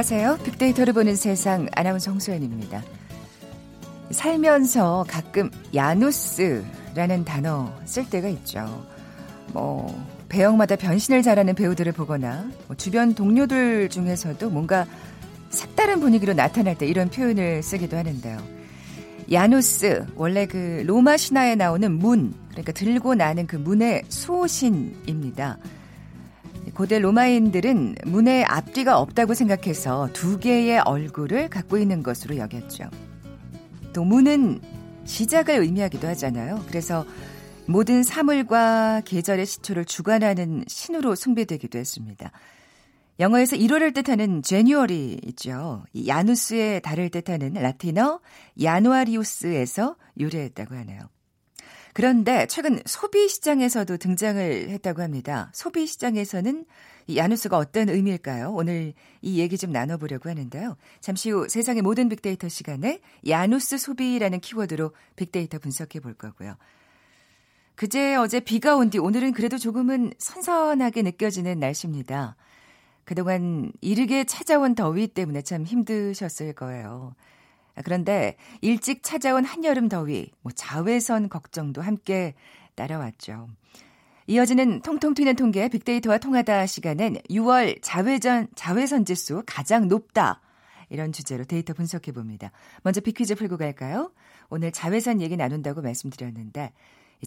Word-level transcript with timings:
안녕하세요. 0.00 0.38
빅데이터를 0.44 0.94
보는 0.94 1.14
세상 1.14 1.66
아나운서 1.76 2.10
홍소연입니다. 2.10 2.82
살면서 4.10 5.04
가끔 5.06 5.50
야누스라는 5.74 7.26
단어 7.26 7.70
쓸 7.84 8.08
때가 8.08 8.28
있죠. 8.28 8.86
뭐 9.52 9.94
배역마다 10.30 10.76
변신을 10.76 11.20
잘하는 11.20 11.54
배우들을 11.54 11.92
보거나 11.92 12.50
뭐 12.66 12.76
주변 12.78 13.14
동료들 13.14 13.90
중에서도 13.90 14.48
뭔가 14.48 14.86
색다른 15.50 16.00
분위기로 16.00 16.32
나타날 16.32 16.78
때 16.78 16.86
이런 16.86 17.10
표현을 17.10 17.62
쓰기도 17.62 17.98
하는데요. 17.98 18.38
야누스 19.30 20.06
원래 20.16 20.46
그 20.46 20.82
로마 20.86 21.18
신화에 21.18 21.56
나오는 21.56 21.92
문 21.92 22.32
그러니까 22.52 22.72
들고 22.72 23.16
나는 23.16 23.46
그 23.46 23.56
문의 23.56 24.04
수호신입니다. 24.08 25.58
고대 26.80 26.98
로마인들은 26.98 27.96
문에 28.06 28.42
앞뒤가 28.42 28.98
없다고 29.00 29.34
생각해서 29.34 30.08
두 30.14 30.38
개의 30.38 30.78
얼굴을 30.78 31.50
갖고 31.50 31.76
있는 31.76 32.02
것으로 32.02 32.38
여겼죠. 32.38 32.84
또 33.92 34.02
문은 34.02 34.62
시작을 35.04 35.56
의미하기도 35.56 36.08
하잖아요. 36.08 36.64
그래서 36.68 37.04
모든 37.66 38.02
사물과 38.02 39.02
계절의 39.04 39.44
시초를 39.44 39.84
주관하는 39.84 40.64
신으로 40.68 41.16
숭배되기도 41.16 41.78
했습니다. 41.78 42.30
영어에서 43.18 43.56
1월을 43.56 43.92
뜻하는 43.92 44.42
제뉴얼이 44.42 45.20
있죠. 45.26 45.84
이 45.92 46.08
야누스의 46.08 46.80
달을 46.80 47.10
뜻하는 47.10 47.52
라틴어 47.52 48.20
야누아리우스에서 48.58 49.96
유래했다고 50.18 50.74
하네요. 50.76 51.00
그런데 51.92 52.46
최근 52.46 52.80
소비 52.86 53.28
시장에서도 53.28 53.96
등장을 53.96 54.68
했다고 54.70 55.02
합니다. 55.02 55.50
소비 55.52 55.86
시장에서는 55.86 56.64
이 57.08 57.16
야누스가 57.16 57.56
어떤 57.56 57.88
의미일까요? 57.88 58.52
오늘 58.52 58.94
이 59.22 59.40
얘기 59.40 59.58
좀 59.58 59.72
나눠보려고 59.72 60.28
하는데요. 60.28 60.76
잠시 61.00 61.30
후 61.30 61.48
세상의 61.48 61.82
모든 61.82 62.08
빅데이터 62.08 62.48
시간에 62.48 63.00
야누스 63.28 63.78
소비라는 63.78 64.40
키워드로 64.40 64.92
빅데이터 65.16 65.58
분석해 65.58 65.98
볼 66.00 66.14
거고요. 66.14 66.56
그제 67.74 68.14
어제 68.14 68.40
비가 68.40 68.76
온 68.76 68.90
뒤 68.90 68.98
오늘은 68.98 69.32
그래도 69.32 69.58
조금은 69.58 70.12
선선하게 70.18 71.02
느껴지는 71.02 71.58
날씨입니다. 71.58 72.36
그동안 73.04 73.72
이르게 73.80 74.22
찾아온 74.24 74.74
더위 74.76 75.08
때문에 75.08 75.42
참 75.42 75.64
힘드셨을 75.64 76.52
거예요. 76.52 77.14
그런데 77.84 78.36
일찍 78.60 79.02
찾아온 79.02 79.44
한여름 79.44 79.88
더위, 79.88 80.30
뭐 80.42 80.52
자외선 80.52 81.28
걱정도 81.28 81.82
함께 81.82 82.34
따라왔죠. 82.74 83.48
이어지는 84.26 84.82
통통 84.82 85.14
튀는 85.14 85.36
통계 85.36 85.68
빅데이터와 85.68 86.18
통하다 86.18 86.66
시간엔 86.66 87.18
6월 87.30 87.78
자외전, 87.82 88.48
자외선 88.54 89.04
지수 89.04 89.42
가장 89.46 89.88
높다. 89.88 90.40
이런 90.88 91.12
주제로 91.12 91.44
데이터 91.44 91.72
분석해 91.72 92.12
봅니다. 92.12 92.50
먼저 92.82 93.00
빅퀴즈 93.00 93.36
풀고 93.36 93.56
갈까요? 93.56 94.12
오늘 94.48 94.72
자외선 94.72 95.20
얘기 95.20 95.36
나눈다고 95.36 95.82
말씀드렸는데 95.82 96.72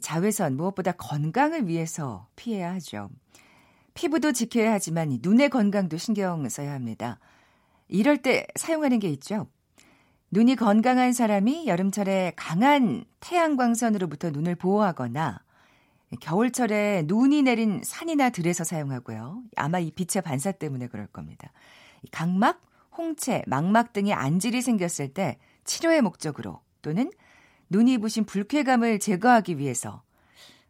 자외선 0.01 0.55
무엇보다 0.55 0.93
건강을 0.93 1.67
위해서 1.67 2.27
피해야 2.35 2.73
하죠. 2.73 3.09
피부도 3.93 4.31
지켜야 4.31 4.73
하지만 4.73 5.19
눈의 5.21 5.49
건강도 5.49 5.97
신경 5.97 6.47
써야 6.49 6.73
합니다. 6.73 7.19
이럴 7.87 8.21
때 8.21 8.47
사용하는 8.55 8.99
게 8.99 9.09
있죠. 9.09 9.47
눈이 10.33 10.55
건강한 10.55 11.13
사람이 11.13 11.67
여름철에 11.67 12.33
강한 12.35 13.05
태양광선으로부터 13.19 14.31
눈을 14.31 14.55
보호하거나 14.55 15.39
겨울철에 16.21 17.03
눈이 17.05 17.43
내린 17.43 17.81
산이나 17.83 18.31
들에서 18.31 18.63
사용하고요. 18.63 19.43
아마 19.55 19.77
이 19.77 19.91
빛의 19.91 20.23
반사 20.23 20.53
때문에 20.53 20.87
그럴 20.87 21.05
겁니다. 21.05 21.51
각막, 22.11 22.63
홍채, 22.97 23.43
망막 23.45 23.93
등의 23.93 24.13
안질이 24.13 24.63
생겼을 24.63 25.13
때 25.13 25.37
치료의 25.65 26.01
목적으로 26.01 26.61
또는 26.81 27.11
눈이 27.69 27.99
부신 27.99 28.25
불쾌감을 28.25 28.97
제거하기 28.97 29.59
위해서 29.59 30.01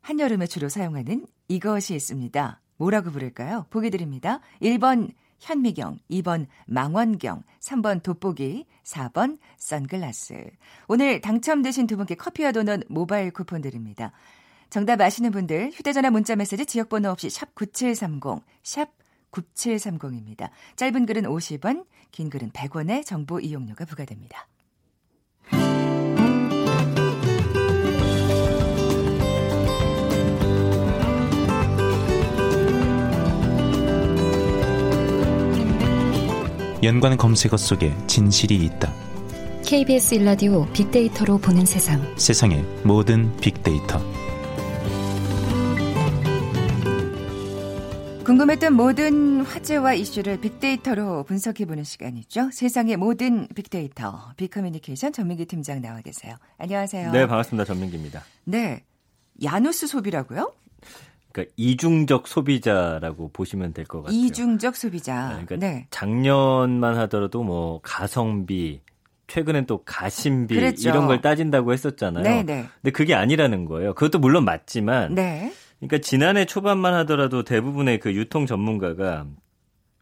한여름에 0.02 0.46
주로 0.48 0.68
사용하는 0.68 1.26
이것이 1.48 1.96
있습니다. 1.96 2.60
뭐라고 2.76 3.12
부를까요? 3.12 3.68
보기 3.70 3.92
드립니다. 3.92 4.42
1번 4.62 5.14
현미경, 5.44 6.00
2번 6.10 6.48
망원경, 6.68 7.44
3번 7.60 8.02
돋보기, 8.02 8.66
4번 8.84 9.38
선글라스. 9.58 10.52
오늘 10.88 11.20
당첨되신 11.20 11.86
두 11.86 11.98
분께 11.98 12.16
커피와 12.16 12.54
도넛 12.54 12.84
모바일 12.88 13.32
쿠폰 13.32 13.62
드립니다. 13.62 14.14
정답 14.70 15.02
아시는 15.02 15.32
분들 15.32 15.72
휴대전화 15.74 16.10
문자 16.12 16.36
메시지 16.36 16.66
지역번호 16.66 17.10
없이 17.10 17.30
샵 17.30 17.54
9730, 17.56 18.42
샵 18.64 18.90
9730입니다. 19.32 20.50
짧은 20.78 21.06
글은 21.06 21.24
50원, 21.24 21.86
긴 22.12 22.30
글은 22.30 22.52
100원의 22.52 23.06
정보 23.06 23.40
이용료가 23.40 23.86
부과됩니다. 23.86 24.48
연관 36.84 37.16
검색어 37.16 37.56
속에 37.56 37.96
진실이 38.08 38.56
있다. 38.58 38.92
KBS 39.66 40.16
일라디오 40.16 40.66
빅데이터로 40.74 41.38
보는 41.38 41.66
세상. 41.66 42.02
세상의 42.18 42.62
모든 42.84 43.34
빅데이터. 43.38 44.02
궁금했던 48.26 48.74
모든 48.74 49.42
화제와 49.42 49.94
이슈를 49.94 50.42
빅데이터로 50.42 51.24
분석해보는 51.24 51.86
시간이죠. 51.86 52.50
세상의 52.52 52.98
모든 52.98 53.48
빅데이터, 53.56 54.34
빅커뮤니케이션 54.36 55.14
전민기 55.14 55.46
팀장 55.46 55.82
나와 55.82 56.02
계세요. 56.02 56.36
안녕하세요. 56.58 57.12
네, 57.12 57.28
반갑습니다. 57.28 57.66
전민기입니다. 57.66 58.24
네. 58.44 58.84
야누스 59.42 59.88
소비라고요? 59.88 60.54
그러니까 61.34 61.54
이중적 61.58 62.28
소비자라고 62.28 63.32
보시면 63.34 63.74
될 63.74 63.86
것 63.86 64.04
같아요. 64.04 64.18
이중적 64.18 64.76
소비자. 64.76 65.30
네, 65.30 65.46
그러니까 65.46 65.56
네. 65.58 65.88
작년만 65.90 66.96
하더라도 67.00 67.44
뭐 67.44 67.82
가성비, 67.82 68.82
최근엔 69.28 69.66
또 69.66 69.84
가심비 69.84 70.54
그랬죠. 70.56 70.90
이런 70.90 71.08
걸 71.08 71.22
따진다고 71.22 71.74
했었잖아요. 71.74 72.24
네, 72.24 72.44
네. 72.44 72.66
근데 72.82 72.92
그게 72.92 73.16
아니라는 73.16 73.66
거예요. 73.66 73.94
그것도 73.96 74.20
물론 74.20 74.46
맞지만 74.46 75.16
네. 75.16 75.52
그러니까 75.80 75.98
지난해 75.98 76.46
초반만 76.46 76.94
하더라도 76.94 77.44
대부분의 77.44 78.00
그 78.00 78.14
유통 78.14 78.46
전문가가 78.46 79.26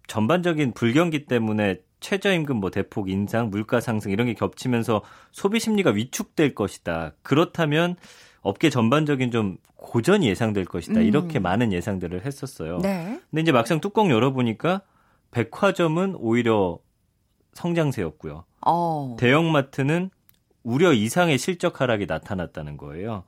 전반적인 0.08 0.74
불경기 0.74 1.25
때문에 1.25 1.78
최저임금 2.02 2.58
뭐 2.58 2.72
대폭 2.72 3.09
인상, 3.09 3.50
물가 3.50 3.80
상승 3.80 4.12
이런 4.12 4.28
게 4.28 4.34
겹치면서 4.34 5.02
소비 5.31 5.59
심리가 5.59 5.91
위축될 5.91 6.56
것이다. 6.56 7.14
그렇다면 7.22 7.96
업계 8.41 8.69
전반적인 8.69 9.31
좀 9.31 9.57
고전이 9.75 10.28
예상될 10.28 10.66
것이다. 10.66 11.00
음. 11.00 11.06
이렇게 11.06 11.40
많은 11.40 11.72
예상들을 11.72 12.25
했었어요. 12.25 12.79
네. 12.79 13.19
근데 13.29 13.41
이제 13.41 13.52
막상 13.52 13.79
뚜껑 13.79 14.09
열어보니까 14.09 14.81
백화점은 15.31 16.16
오히려 16.18 16.79
성장세였고요. 17.53 18.46
어. 18.66 19.16
대형마트는 19.19 20.09
우려 20.63 20.94
이상의 20.94 21.38
실적 21.38 21.81
하락이 21.81 22.06
나타났다는 22.06 22.78
거예요. 22.78 23.24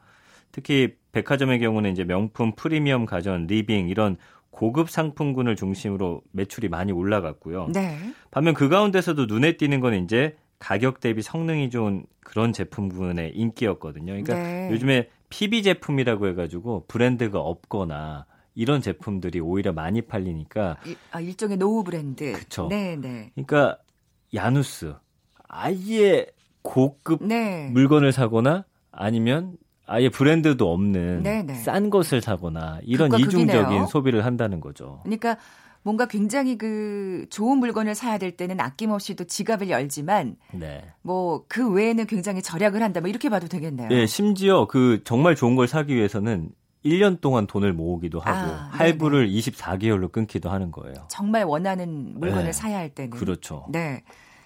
특히 0.51 0.95
백화점의 1.11 1.59
경우는 1.59 1.91
이제 1.91 2.03
명품, 2.03 2.53
프리미엄 2.55 3.05
가전, 3.05 3.47
living 3.47 3.89
이런 3.89 4.17
고급 4.51 4.89
상품군을 4.89 5.55
중심으로 5.55 6.21
매출이 6.31 6.69
많이 6.69 6.91
올라갔고요. 6.91 7.69
네. 7.73 7.97
반면 8.29 8.53
그 8.53 8.69
가운데서도 8.69 9.25
눈에 9.25 9.57
띄는 9.57 9.79
건 9.79 9.95
이제 9.95 10.35
가격 10.63 11.01
대비 11.01 11.21
성능이 11.21 11.69
좋은 11.69 12.05
그런 12.21 12.53
제품군의 12.53 13.33
인기였거든요. 13.35 14.13
그러니까 14.13 14.35
네. 14.35 14.69
요즘에 14.71 15.09
PB 15.27 15.61
제품이라고 15.61 16.27
해가지고 16.29 16.85
브랜드가 16.87 17.41
없거나 17.41 18.25
이런 18.55 18.79
제품들이 18.79 19.41
오히려 19.41 19.73
많이 19.73 20.01
팔리니까 20.01 20.77
일, 20.85 20.95
아, 21.11 21.19
일종의 21.19 21.57
노후 21.57 21.83
브랜드. 21.83 22.31
그쵸. 22.31 22.67
네, 22.69 22.95
네. 22.95 23.31
그러니까 23.33 23.77
야누스 24.33 24.93
아예 25.49 26.27
고급 26.61 27.25
네. 27.25 27.69
물건을 27.73 28.13
사거나 28.13 28.63
아니면 28.89 29.57
아예 29.85 30.07
브랜드도 30.07 30.71
없는 30.71 31.23
네네. 31.23 31.55
싼 31.55 31.89
것을 31.89 32.21
사거나 32.21 32.79
이런 32.83 33.11
이중적인. 33.19 33.87
소비를 33.87 34.23
한다는 34.23 34.61
거죠. 34.61 35.01
그러니까 35.03 35.35
뭔가 35.83 36.07
굉장히 36.07 36.57
그 36.57 37.25
좋은 37.29 37.57
물건을 37.57 37.93
사야 37.93 38.17
될 38.17 38.31
때는 38.31 38.59
아낌없이 38.59 39.15
또 39.15 39.25
지갑을 39.25 39.69
열지만 39.69 40.37
네. 40.53 40.83
뭐그 41.01 41.71
외에는 41.71 42.07
굉장히 42.07 42.41
절약을 42.41 42.81
한다. 42.81 43.01
뭐 43.01 43.09
이렇게 43.09 43.29
봐도 43.29 43.47
되겠네요. 43.47 43.89
예, 43.91 44.05
심지어 44.05 44.65
그 44.65 45.01
정말 45.03 45.35
좋은 45.35 45.55
걸 45.55 45.67
사기 45.67 45.95
위해서는 45.95 46.49
1년 46.85 47.21
동안 47.21 47.47
돈을 47.47 47.73
모으기도 47.73 48.19
하고 48.19 48.51
아, 48.51 48.69
할부를 48.71 49.29
24개월로 49.29 50.11
끊기도 50.11 50.49
하는 50.49 50.71
거예요. 50.71 50.95
정말 51.09 51.43
원하는 51.43 52.19
물건을 52.19 52.45
네. 52.45 52.51
사야 52.51 52.77
할 52.77 52.89
때는. 52.89 53.11
그렇죠. 53.11 53.65
네. 53.69 54.03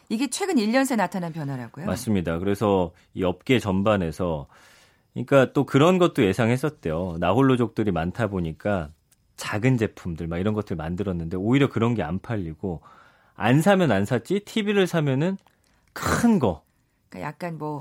이게 0.10 0.28
최근 0.28 0.56
1년 0.56 0.86
새 0.86 0.96
나타난 0.96 1.34
변화라고요? 1.34 1.86
맞습니다. 1.86 2.40
그래서 2.40 2.92
이 3.14 3.24
업계 3.24 3.60
전반에서 3.60 4.48
그러니까 5.14 5.52
또 5.54 5.66
그런 5.66 5.98
것도 5.98 6.24
예상했었대요. 6.24 7.18
나홀로족들이 7.20 7.92
많다 7.92 8.28
보니까 8.28 8.90
작은 9.38 9.78
제품들 9.78 10.28
막 10.28 10.38
이런 10.40 10.54
것들 10.54 10.76
만들었는데 10.76 11.38
오히려 11.38 11.70
그런 11.70 11.94
게 11.96 12.04
안 12.04 12.20
팔리고 12.20 12.82
안 13.36 13.62
사면 13.62 13.92
안 13.92 14.04
샀지 14.06 14.42
TV를 14.46 14.88
사면은 14.88 15.38
큰 15.94 16.40
거. 16.40 16.64
그러니까 17.10 17.30
약간 17.30 17.58
뭐 17.58 17.80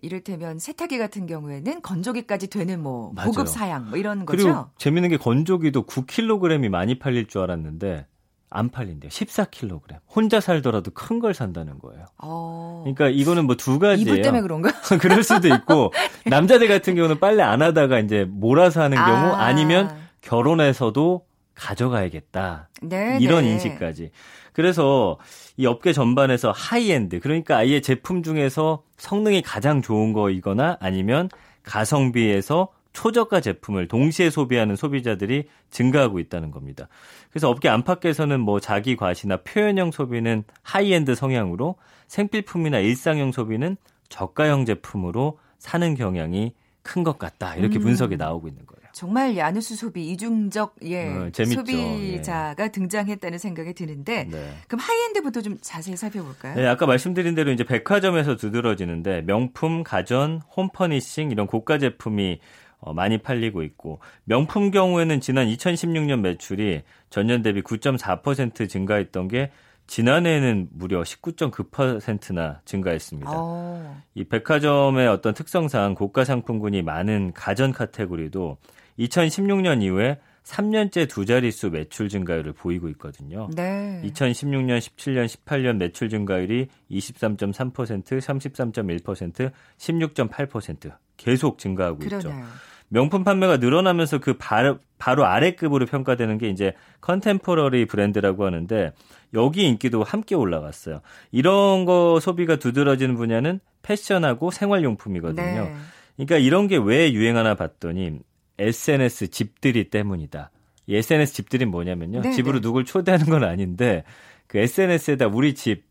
이를테면 0.00 0.58
세탁기 0.58 0.98
같은 0.98 1.26
경우에는 1.26 1.82
건조기까지 1.82 2.48
되는 2.48 2.80
뭐 2.82 3.12
맞아요. 3.14 3.30
고급 3.30 3.48
사양 3.48 3.90
뭐 3.90 3.98
이런 3.98 4.24
그리고 4.26 4.48
거죠. 4.48 4.70
재밌는 4.78 5.10
게 5.10 5.16
건조기도 5.16 5.84
9kg이 5.86 6.68
많이 6.68 6.98
팔릴 6.98 7.26
줄 7.26 7.42
알았는데 7.42 8.06
안 8.50 8.68
팔린대요. 8.68 9.08
14kg. 9.10 9.98
혼자 10.14 10.38
살더라도 10.40 10.90
큰 10.90 11.20
걸 11.20 11.34
산다는 11.34 11.78
거예요. 11.78 12.04
어. 12.18 12.82
그러니까 12.84 13.08
이거는 13.08 13.46
뭐 13.46 13.54
두 13.56 13.78
가지예요. 13.78 14.10
이불 14.12 14.22
때문에 14.22 14.42
그런가? 14.42 14.70
그럴 15.00 15.22
수도 15.22 15.48
있고 15.48 15.92
남자들 16.26 16.68
같은 16.68 16.94
경우는 16.94 17.18
빨래 17.18 17.42
안 17.42 17.62
하다가 17.62 18.00
이제 18.00 18.24
몰아서 18.28 18.82
하는 18.82 18.96
경우 18.98 19.32
아. 19.34 19.44
아니면 19.44 20.01
결혼해서도 20.22 21.26
가져가야겠다. 21.54 22.68
네, 22.82 23.18
이런 23.20 23.44
네. 23.44 23.52
인식까지. 23.52 24.10
그래서 24.52 25.18
이 25.56 25.66
업계 25.66 25.92
전반에서 25.92 26.50
하이엔드 26.50 27.20
그러니까 27.20 27.58
아예 27.58 27.80
제품 27.80 28.22
중에서 28.22 28.82
성능이 28.96 29.42
가장 29.42 29.82
좋은 29.82 30.12
거이거나 30.12 30.78
아니면 30.80 31.28
가성비에서 31.62 32.68
초저가 32.92 33.40
제품을 33.40 33.88
동시에 33.88 34.28
소비하는 34.30 34.76
소비자들이 34.76 35.44
증가하고 35.70 36.18
있다는 36.18 36.50
겁니다. 36.50 36.88
그래서 37.30 37.48
업계 37.48 37.68
안팎에서는 37.70 38.38
뭐 38.40 38.60
자기 38.60 38.96
과시나 38.96 39.38
표현형 39.38 39.90
소비는 39.92 40.44
하이엔드 40.62 41.14
성향으로 41.14 41.76
생필품이나 42.08 42.78
일상용 42.80 43.32
소비는 43.32 43.76
저가형 44.10 44.66
제품으로 44.66 45.38
사는 45.58 45.94
경향이 45.94 46.54
큰 46.82 47.04
것 47.04 47.18
같다. 47.18 47.54
이렇게 47.56 47.78
음. 47.78 47.82
분석이 47.82 48.16
나오고 48.16 48.48
있는 48.48 48.66
거예요. 48.66 48.81
정말 48.92 49.36
야누스 49.36 49.76
소비 49.76 50.10
이중적 50.10 50.76
예 50.84 51.08
어. 51.08 51.30
소비자가 51.32 52.68
등장했다는 52.68 53.38
생각이 53.38 53.74
드는데 53.74 54.24
네. 54.24 54.54
그럼 54.68 54.80
high-end부터 54.80 55.40
좀 55.42 55.58
자세히 55.60 55.96
살펴볼까요? 55.96 56.54
네, 56.54 56.66
아까 56.66 56.86
말씀드린 56.86 57.34
대로 57.34 57.50
이제 57.50 57.64
백화점에서 57.64 58.36
두드러지는데 58.36 59.22
명품, 59.22 59.82
가전, 59.82 60.40
home 60.56 60.77
furnishing 60.77 61.30
이런 61.30 61.46
고가 61.46 61.78
제품이 61.78 62.40
어, 62.80 62.92
많이 62.92 63.18
팔리고 63.18 63.62
있고 63.62 64.00
명품 64.24 64.70
경우에는 64.70 65.20
지난 65.20 65.46
2016년 65.46 66.20
매출이 66.20 66.82
전년 67.10 67.42
대비 67.42 67.62
9.4% 67.62 68.68
증가했던 68.68 69.28
게 69.28 69.50
지난해에는 69.86 70.68
무려 70.72 71.02
19.9%나 71.02 72.60
증가했습니다. 72.64 73.30
어. 73.32 74.02
이 74.14 74.24
백화점의 74.24 75.06
어떤 75.08 75.34
특성상 75.34 75.94
고가 75.94 76.24
상품군이 76.24 76.82
많은 76.82 77.32
가전 77.34 77.72
카테고리도 77.72 78.58
2016년 79.06 79.82
이후에 79.82 80.18
3년째 80.44 81.08
두 81.08 81.24
자릿수 81.24 81.70
매출 81.70 82.08
증가율을 82.08 82.52
보이고 82.52 82.88
있거든요. 82.90 83.48
네. 83.54 84.00
2016년, 84.04 84.78
17년, 84.78 85.26
18년 85.26 85.76
매출 85.76 86.08
증가율이 86.08 86.66
23.3%, 86.90 88.02
33.1%, 88.20 89.52
16.8% 89.78 90.92
계속 91.16 91.58
증가하고 91.58 92.02
있죠. 92.04 92.18
그러네요. 92.18 92.44
명품 92.88 93.24
판매가 93.24 93.56
늘어나면서 93.56 94.18
그 94.18 94.34
바로, 94.36 94.78
바로 94.98 95.24
아래급으로 95.24 95.86
평가되는 95.86 96.36
게 96.36 96.50
이제 96.50 96.74
컨템포러리 97.00 97.86
브랜드라고 97.86 98.44
하는데 98.44 98.92
여기 99.32 99.66
인기도 99.66 100.02
함께 100.02 100.34
올라갔어요. 100.34 101.00
이런 101.30 101.86
거 101.86 102.20
소비가 102.20 102.56
두드러지는 102.56 103.14
분야는 103.14 103.60
패션하고 103.80 104.50
생활용품이거든요. 104.50 105.64
네. 105.64 105.74
그러니까 106.16 106.36
이런 106.36 106.68
게 106.68 106.76
왜 106.76 107.12
유행하나 107.12 107.54
봤더니 107.54 108.18
SNS 108.58 109.28
집들이 109.28 109.90
때문이다. 109.90 110.50
이 110.86 110.96
SNS 110.96 111.34
집들이 111.34 111.64
뭐냐면요. 111.64 112.22
네, 112.22 112.32
집으로 112.32 112.54
네. 112.54 112.60
누굴 112.60 112.84
초대하는 112.84 113.26
건 113.26 113.44
아닌데 113.44 114.04
그 114.46 114.58
SNS에다 114.58 115.28
우리 115.28 115.54
집 115.54 115.84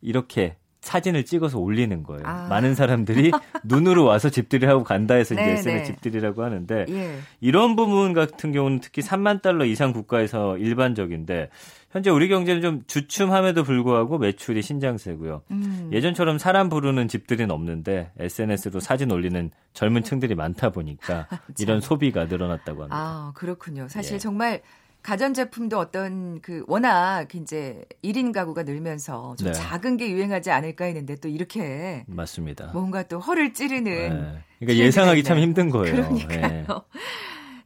이렇게 0.00 0.56
사진을 0.86 1.24
찍어서 1.24 1.58
올리는 1.58 2.02
거예요. 2.02 2.22
아. 2.24 2.46
많은 2.48 2.74
사람들이 2.74 3.32
눈으로 3.64 4.04
와서 4.04 4.30
집들이 4.30 4.66
하고 4.66 4.84
간다 4.84 5.14
해서 5.14 5.34
이제 5.34 5.42
네, 5.42 5.52
SNS 5.52 5.78
네. 5.78 5.84
집들이라고 5.84 6.44
하는데 6.44 6.86
예. 6.88 7.18
이런 7.40 7.74
부분 7.76 8.12
같은 8.12 8.52
경우는 8.52 8.80
특히 8.80 9.02
3만 9.02 9.42
달러 9.42 9.64
이상 9.64 9.92
국가에서 9.92 10.56
일반적인데 10.58 11.50
현재 11.90 12.10
우리 12.10 12.28
경제는 12.28 12.62
좀 12.62 12.82
주춤함에도 12.86 13.64
불구하고 13.64 14.18
매출이 14.18 14.62
신장세고요. 14.62 15.42
음. 15.50 15.90
예전처럼 15.92 16.38
사람 16.38 16.68
부르는 16.68 17.08
집들은 17.08 17.50
없는데 17.50 18.12
SNS로 18.18 18.80
사진 18.80 19.10
올리는 19.10 19.50
젊은 19.72 20.02
층들이 20.02 20.34
많다 20.34 20.70
보니까 20.70 21.26
이런 21.58 21.80
소비가 21.80 22.26
늘어났다고 22.26 22.82
합니다. 22.82 22.96
아, 22.96 23.32
그렇군요. 23.34 23.88
사실 23.88 24.14
예. 24.14 24.18
정말 24.18 24.62
가전제품도 25.06 25.78
어떤 25.78 26.40
그 26.40 26.64
워낙 26.66 27.32
이제 27.36 27.84
1인 28.02 28.32
가구가 28.32 28.64
늘면서 28.64 29.36
좀 29.38 29.46
네. 29.46 29.52
작은 29.52 29.98
게 29.98 30.10
유행하지 30.10 30.50
않을까 30.50 30.86
했는데 30.86 31.14
또 31.14 31.28
이렇게 31.28 32.04
맞습니다. 32.08 32.70
뭔가 32.72 33.04
또 33.04 33.20
허를 33.20 33.54
찌르는 33.54 33.84
네. 33.84 34.38
그러니까 34.58 34.84
예상하기 34.84 35.22
참. 35.22 35.38
힘든 35.38 35.70
거예요. 35.70 35.94
그러니까요. 35.94 36.40
예. 36.40 36.66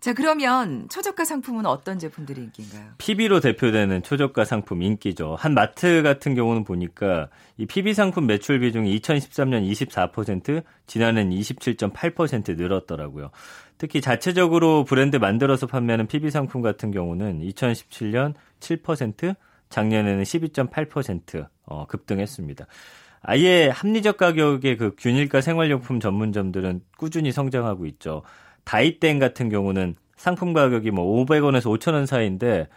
자, 0.00 0.12
그러면 0.14 0.86
초저가 0.90 1.24
상품은 1.24 1.64
어떤 1.66 1.98
제품들이 1.98 2.42
인기인가요? 2.42 2.92
PB로 2.98 3.40
대표되는 3.40 4.02
초저가 4.02 4.44
상품 4.44 4.82
인기죠. 4.82 5.36
한 5.38 5.54
마트 5.54 6.02
같은 6.02 6.34
경우는 6.34 6.64
보니까 6.64 7.28
이 7.58 7.66
PB 7.66 7.92
상품 7.94 8.26
매출 8.26 8.60
비중이 8.60 8.98
2013년 8.98 9.70
24%, 9.70 10.62
지난해는 10.86 11.36
27.8% 11.36 12.56
늘었더라고요. 12.56 13.30
특히 13.80 14.02
자체적으로 14.02 14.84
브랜드 14.84 15.16
만들어서 15.16 15.66
판매하는 15.66 16.06
PB 16.06 16.30
상품 16.30 16.60
같은 16.60 16.90
경우는 16.90 17.40
2017년 17.40 18.34
7%, 18.60 19.34
작년에는 19.70 20.22
12.8% 20.22 21.46
어, 21.64 21.86
급등했습니다. 21.86 22.66
아예 23.22 23.70
합리적 23.70 24.18
가격의 24.18 24.76
그 24.76 24.94
균일가 24.98 25.40
생활용품 25.40 25.98
전문점들은 25.98 26.82
꾸준히 26.98 27.32
성장하고 27.32 27.86
있죠. 27.86 28.20
다이땡 28.64 29.18
같은 29.18 29.48
경우는 29.48 29.94
상품 30.14 30.52
가격이 30.52 30.90
뭐 30.90 31.24
500원에서 31.24 31.74
5,000원 31.74 32.04
사이인데 32.04 32.68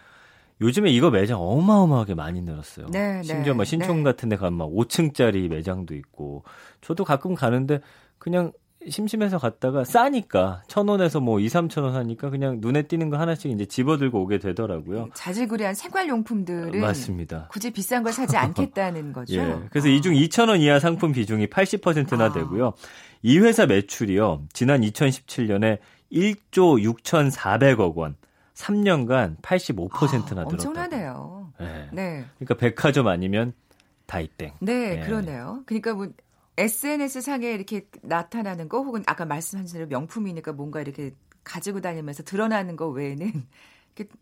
요즘에 0.61 0.89
이거 0.89 1.11
매장 1.11 1.41
어마어마하게 1.41 2.13
많이 2.13 2.41
늘었어요. 2.41 2.87
네, 2.89 3.17
네, 3.17 3.23
심지어 3.23 3.53
막 3.53 3.65
신촌 3.65 3.97
네. 3.97 4.03
같은 4.03 4.29
데 4.29 4.37
가면 4.37 4.53
막 4.53 4.69
5층짜리 4.69 5.49
매장도 5.49 5.95
있고 5.95 6.45
저도 6.79 7.03
가끔 7.03 7.35
가는데 7.35 7.81
그냥 8.19 8.53
심심해서 8.89 9.37
갔다가 9.37 9.83
싸니까 9.83 10.63
천 10.67 10.87
원에서 10.87 11.19
뭐 11.19 11.39
2, 11.39 11.47
3천 11.47 11.83
원 11.83 11.95
하니까 11.95 12.29
그냥 12.29 12.57
눈에 12.59 12.83
띄는 12.83 13.09
거 13.09 13.17
하나씩 13.17 13.51
이제 13.51 13.65
집어들고 13.65 14.21
오게 14.21 14.39
되더라고요. 14.39 15.09
자질구레한 15.13 15.73
생활용품들은 15.75 16.81
맞습니다. 16.81 17.47
굳이 17.51 17.71
비싼 17.71 18.03
걸 18.03 18.13
사지 18.13 18.35
않겠다는 18.37 19.11
거죠. 19.13 19.35
예. 19.35 19.59
그래서 19.69 19.87
이중 19.87 20.13
2천 20.13 20.49
원 20.49 20.59
이하 20.59 20.79
상품 20.79 21.11
비중이 21.11 21.47
80%나 21.47 22.25
아. 22.25 22.31
되고요. 22.33 22.73
이 23.21 23.39
회사 23.39 23.65
매출이요. 23.65 24.43
지난 24.53 24.81
2017년에 24.81 25.79
1조 26.11 26.81
6,400억 27.01 27.95
원. 27.95 28.15
3년간 28.53 29.41
85%나 29.41 30.41
아, 30.41 30.45
늘었다. 30.45 30.47
엄청나네요. 30.51 31.53
네. 31.59 31.89
네. 31.91 32.25
그러니까 32.37 32.55
백화점 32.55 33.07
아니면 33.07 33.53
다이땡. 34.05 34.53
네, 34.59 34.95
네. 34.97 35.05
그러네요. 35.05 35.63
그러니까 35.65 35.93
뭐 35.93 36.07
SNS 36.57 37.21
상에 37.21 37.51
이렇게 37.51 37.87
나타나는 38.01 38.69
거 38.69 38.81
혹은 38.81 39.03
아까 39.07 39.25
말씀하신 39.25 39.73
대로 39.73 39.87
명품이니까 39.87 40.53
뭔가 40.53 40.81
이렇게 40.81 41.13
가지고 41.43 41.81
다니면서 41.81 42.23
드러나는 42.23 42.75
거 42.75 42.87
외에는 42.87 43.31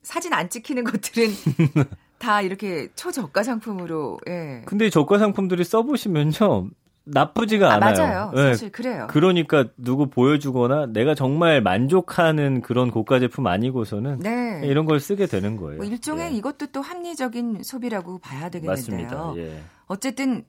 사진 0.02 0.34
안 0.34 0.50
찍히는 0.50 0.84
것들은 0.84 1.28
다 2.20 2.42
이렇게 2.42 2.90
초저가 2.96 3.44
상품으로 3.44 4.20
예. 4.28 4.62
근데 4.66 4.90
저가 4.90 5.18
상품들이 5.18 5.64
써보시면요. 5.64 6.70
나쁘지가 7.04 7.72
아, 7.72 7.76
않아요. 7.76 7.96
맞아요. 7.98 8.32
네. 8.36 8.42
사실 8.50 8.72
그래요. 8.72 9.08
그러니까 9.10 9.66
누구 9.76 10.08
보여주거나 10.08 10.88
내가 10.88 11.16
정말 11.16 11.60
만족하는 11.62 12.62
그런 12.62 12.92
고가 12.92 13.20
제품 13.20 13.48
아니고서는 13.48 14.20
네. 14.20 14.62
이런 14.66 14.86
걸 14.86 15.00
쓰게 15.00 15.26
되는 15.26 15.58
거예요. 15.58 15.78
뭐 15.78 15.86
일종의 15.86 16.32
예. 16.32 16.38
이것도 16.38 16.68
또 16.68 16.82
합리적인 16.82 17.64
소비라고 17.64 18.20
봐야 18.20 18.50
되겠는데요. 18.50 18.68
맞습니다. 18.68 19.34
예. 19.38 19.64
어쨌든 19.88 20.46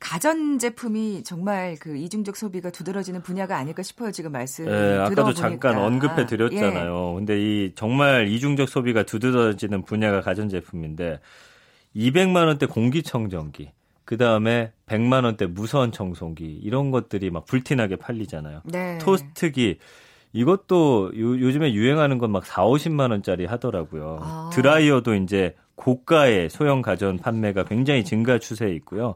가전 0.00 0.58
제품이 0.58 1.22
정말 1.24 1.76
그 1.78 1.96
이중적 1.96 2.36
소비가 2.36 2.70
두드러지는 2.70 3.22
분야가 3.22 3.56
아닐까 3.56 3.82
싶어요. 3.82 4.10
지금 4.10 4.32
말씀 4.32 4.66
예, 4.66 4.96
아까도 4.96 5.32
들어보니까. 5.32 5.40
잠깐 5.40 5.78
언급해 5.78 6.22
예. 6.22 6.26
드렸잖아요. 6.26 7.14
근데 7.14 7.38
이 7.38 7.72
정말 7.74 8.26
이중적 8.28 8.68
소비가 8.68 9.02
두드러지는 9.02 9.82
분야가 9.84 10.22
가전 10.22 10.48
제품인데 10.48 11.20
200만 11.94 12.46
원대 12.46 12.66
공기청정기, 12.66 13.70
그 14.06 14.16
다음에 14.16 14.72
100만 14.86 15.24
원대 15.24 15.46
무선 15.46 15.92
청소기 15.92 16.44
이런 16.62 16.90
것들이 16.90 17.30
막 17.30 17.44
불티나게 17.44 17.96
팔리잖아요. 17.96 18.62
네. 18.64 18.98
토스트기 18.98 19.78
이것도 20.32 21.12
요, 21.18 21.52
즘에 21.52 21.72
유행하는 21.74 22.18
건 22.18 22.30
막 22.30 22.46
4, 22.46 22.64
50만 22.64 23.10
원짜리 23.10 23.44
하더라고요. 23.44 24.18
아. 24.22 24.50
드라이어도 24.52 25.14
이제 25.14 25.56
고가의 25.74 26.48
소형 26.50 26.82
가전 26.82 27.18
판매가 27.18 27.64
굉장히 27.64 28.04
증가 28.04 28.38
추세에 28.38 28.70
있고요. 28.76 29.14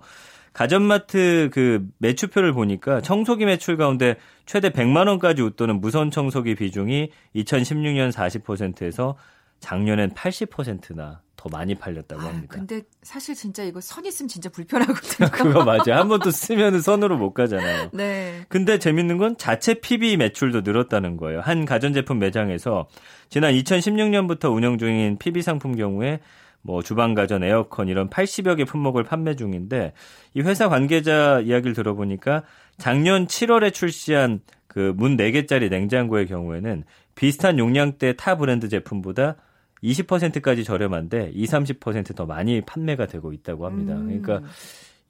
가전마트 0.55 1.51
그 1.53 1.87
매출표를 1.99 2.53
보니까 2.55 3.01
청소기 3.03 3.45
매출 3.45 3.77
가운데 3.77 4.17
최대 4.47 4.71
100만 4.71 5.09
원까지 5.09 5.43
웃도는 5.43 5.81
무선 5.81 6.11
청소기 6.11 6.55
비중이 6.55 7.11
2016년 7.37 8.11
40%에서 8.13 9.17
작년엔 9.61 10.11
80%나 10.11 11.21
더 11.37 11.49
많이 11.51 11.75
팔렸다고 11.75 12.23
아, 12.23 12.27
합니다. 12.27 12.55
근데 12.57 12.83
사실 13.03 13.35
진짜 13.35 13.65
이거 13.65 13.81
선 13.81 14.07
있으면 14.07 14.29
진짜 14.29 14.49
불편하거든요. 14.49 15.29
그거 15.33 15.65
맞아요. 15.65 15.99
한 16.01 16.09
번 16.09 16.21
또 16.21 16.31
쓰면은 16.31 16.81
선으로 16.81 17.19
못 17.19 17.33
가잖아요. 17.35 17.91
네. 17.93 18.45
근데 18.49 18.79
재밌는 18.79 19.19
건 19.19 19.37
자체 19.37 19.75
PB 19.75 20.17
매출도 20.17 20.63
늘었다는 20.63 21.17
거예요. 21.19 21.41
한 21.41 21.65
가전제품 21.67 22.19
매장에서 22.19 22.87
지난 23.29 23.53
2016년부터 23.55 24.55
운영 24.55 24.79
중인 24.79 25.19
PB 25.19 25.43
상품 25.43 25.77
경우에 25.77 26.21
뭐 26.67 26.83
주방 26.83 27.13
가전, 27.15 27.45
에어컨 27.45 27.89
이런 27.89 28.09
80여 28.09 28.57
개 28.57 28.65
품목을 28.65 29.05
판매 29.05 29.37
중인데 29.37 29.93
이 30.33 30.41
회사 30.41 30.69
관계자 30.69 31.41
이야기를 31.41 31.75
들어보니까 31.75 32.43
작년 32.79 33.27
7월에 33.27 33.73
출시한 33.73 34.41
그 34.67 34.93
문 34.97 35.17
4개짜리 35.17 35.71
냉장고의 35.71 36.27
경우에는 36.27 36.83
비슷한 37.15 37.59
용량대 37.61 38.15
타 38.17 38.37
브랜드 38.37 38.69
제품보다 38.69 39.37
20%까지 39.85 40.65
저렴한데 40.65 41.31
2, 41.35 41.45
30%더 41.45 42.27
많이 42.27 42.61
판매가 42.63 43.07
되고 43.07 43.33
있다고 43.33 43.67
합니다. 43.67 43.95
음. 43.95 44.21
그러니까 44.21 44.49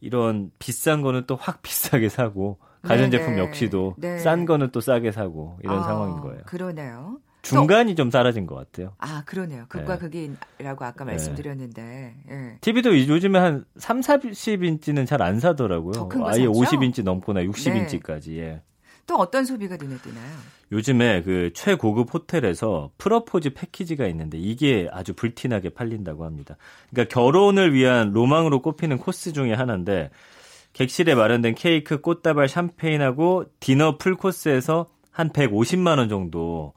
이런 0.01 0.51
비싼 0.59 1.01
거는 1.01 1.25
또 1.27 1.37
확 1.41 1.63
비싸게 1.63 2.09
사고 2.11 2.59
가전제품 2.83 3.37
네네. 3.37 3.39
역시도 3.47 3.95
네. 3.97 4.19
싼 4.19 4.45
거는 4.45 4.71
또 4.71 4.81
싸게 4.81 5.13
사고 5.13 5.57
이런 5.63 5.79
아, 5.79 5.83
상황인 5.85 6.21
거예요. 6.21 6.43
그러네요. 6.45 7.19
중간이 7.45 7.95
좀 7.95 8.11
사라진 8.11 8.47
것 8.47 8.55
같아요. 8.55 8.95
아, 8.99 9.23
그러네요. 9.25 9.67
극과 9.69 9.99
네. 9.99 10.09
극이라고 10.09 10.85
아까 10.85 11.05
말씀드렸는데. 11.05 12.15
예. 12.31 12.59
TV도 12.61 13.09
요즘에 13.09 13.39
한 13.39 13.65
3, 13.77 14.01
40인치는 14.01 15.07
잘 15.07 15.23
안 15.23 15.41
사더라고요. 15.41 15.93
더큰거 15.93 16.29
아예 16.29 16.45
샀죠? 16.47 16.53
50인치 16.53 17.03
넘거나 17.03 17.43
60인치까지. 17.45 18.37
예. 18.39 18.63
또 19.07 19.17
어떤 19.17 19.45
소비가 19.45 19.77
눈에 19.77 19.97
띄나요? 19.99 20.37
요즘에 20.73 21.23
그 21.23 21.53
최고급 21.55 22.13
호텔에서 22.13 22.91
프러포즈 22.99 23.53
패키지가 23.55 24.07
있는데 24.09 24.39
이게 24.39 24.89
아주 24.91 25.15
불티나게 25.15 25.71
팔린다고 25.71 26.25
합니다. 26.25 26.57
그러니까 26.91 27.13
결혼을 27.15 27.75
위한 27.75 28.13
로망으로 28.13 28.63
꼽히는 28.63 28.99
코스 28.99 29.33
중에 29.33 29.53
하나인데 29.53 30.11
객실에 30.73 31.15
마련된 31.15 31.55
케이크, 31.55 32.01
꽃다발, 32.01 32.49
샴페인하고 32.49 33.45
디너 33.61 33.99
풀 33.99 34.17
코스에서 34.17 34.91
한 35.11 35.31
150만 35.31 35.99
원 35.99 36.09
정도 36.09 36.73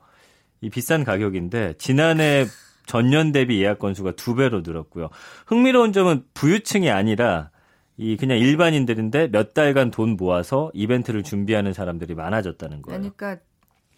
이 0.62 0.70
비싼 0.70 1.04
가격인데 1.04 1.76
지난해 1.78 2.46
전년 2.86 3.32
대비 3.32 3.62
예약 3.62 3.80
건수가 3.80 4.12
두 4.12 4.36
배로 4.36 4.62
늘었고요. 4.62 5.10
흥미로운 5.46 5.94
점은 5.94 6.24
부유층이 6.34 6.90
아니라 6.90 7.52
이 7.98 8.16
그냥 8.16 8.38
일반인들인데 8.38 9.30
몇 9.32 9.54
달간 9.54 9.92
돈 9.92 10.16
모아서 10.16 10.72
이벤트를 10.74 11.24
준비하는 11.24 11.74
사람들이 11.74 12.14
많아졌다는 12.14 12.82
거예요. 12.84 13.00
그러니까 13.00 13.38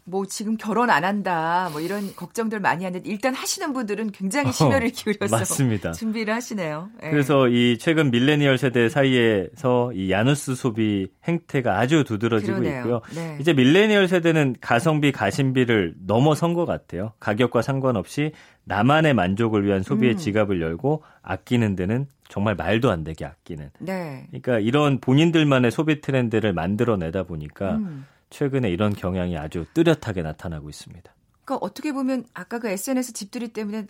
뭐 0.10 0.26
지금 0.26 0.58
결혼 0.58 0.90
안 0.90 1.04
한다 1.04 1.70
뭐 1.72 1.82
이런 1.82 2.16
걱정들 2.16 2.60
많이 2.60 2.84
하는데 2.84 3.08
일단 3.10 3.34
하시는 3.34 3.72
분들은 3.74 4.12
굉장히 4.12 4.52
심혈을 4.52 4.90
기울여서 4.90 5.36
어, 5.36 5.40
맞습니다. 5.40 5.92
준비를 5.92 6.34
하시네요. 6.34 6.90
예. 7.04 7.10
그래서 7.10 7.48
이 7.48 7.78
최근 7.80 8.12
밀레니얼 8.12 8.58
세대 8.58 8.90
사이에서 8.90 9.92
이 9.94 10.12
야누스 10.12 10.56
소비 10.56 11.08
행태가 11.28 11.80
아주 11.80 12.04
두드러지고 12.04 12.60
그러네요. 12.60 12.80
있고요. 12.80 13.02
네. 13.16 13.38
이제 13.40 13.54
밀레니얼 13.54 14.08
세대는 14.08 14.56
가성비 14.62 15.12
가심비를 15.12 15.96
넘어선 16.06 16.54
것 16.54 16.66
같아요. 16.66 17.14
가격과 17.20 17.62
상관없이 17.62 18.32
나만의 18.66 19.14
만족을 19.14 19.66
위한 19.66 19.84
소비의 19.84 20.14
음. 20.14 20.18
지갑을 20.18 20.62
열고 20.62 21.04
아끼는 21.22 21.76
데는 21.76 22.08
정말 22.28 22.56
말도 22.56 22.92
안 22.92 23.04
되게 23.04 23.26
아끼는. 23.26 23.72
네. 23.80 24.28
그러니까 24.30 24.60
이런 24.60 25.00
본인들만의 25.00 25.72
소비 25.72 26.02
트렌드를 26.02 26.54
만들어내다 26.54 27.24
보니까 27.24 27.76
음. 27.78 28.06
최근에 28.30 28.70
이런 28.70 28.94
경향이 28.94 29.38
아주 29.38 29.66
뚜렷하게 29.74 30.22
나타나고 30.22 30.70
있습니다. 30.70 31.14
그러니까 31.46 31.66
어떻게 31.66 31.92
보면 31.92 32.26
아까 32.34 32.60
그 32.60 32.70
SNS 32.70 33.14
집들이 33.14 33.48
때문에 33.50 33.88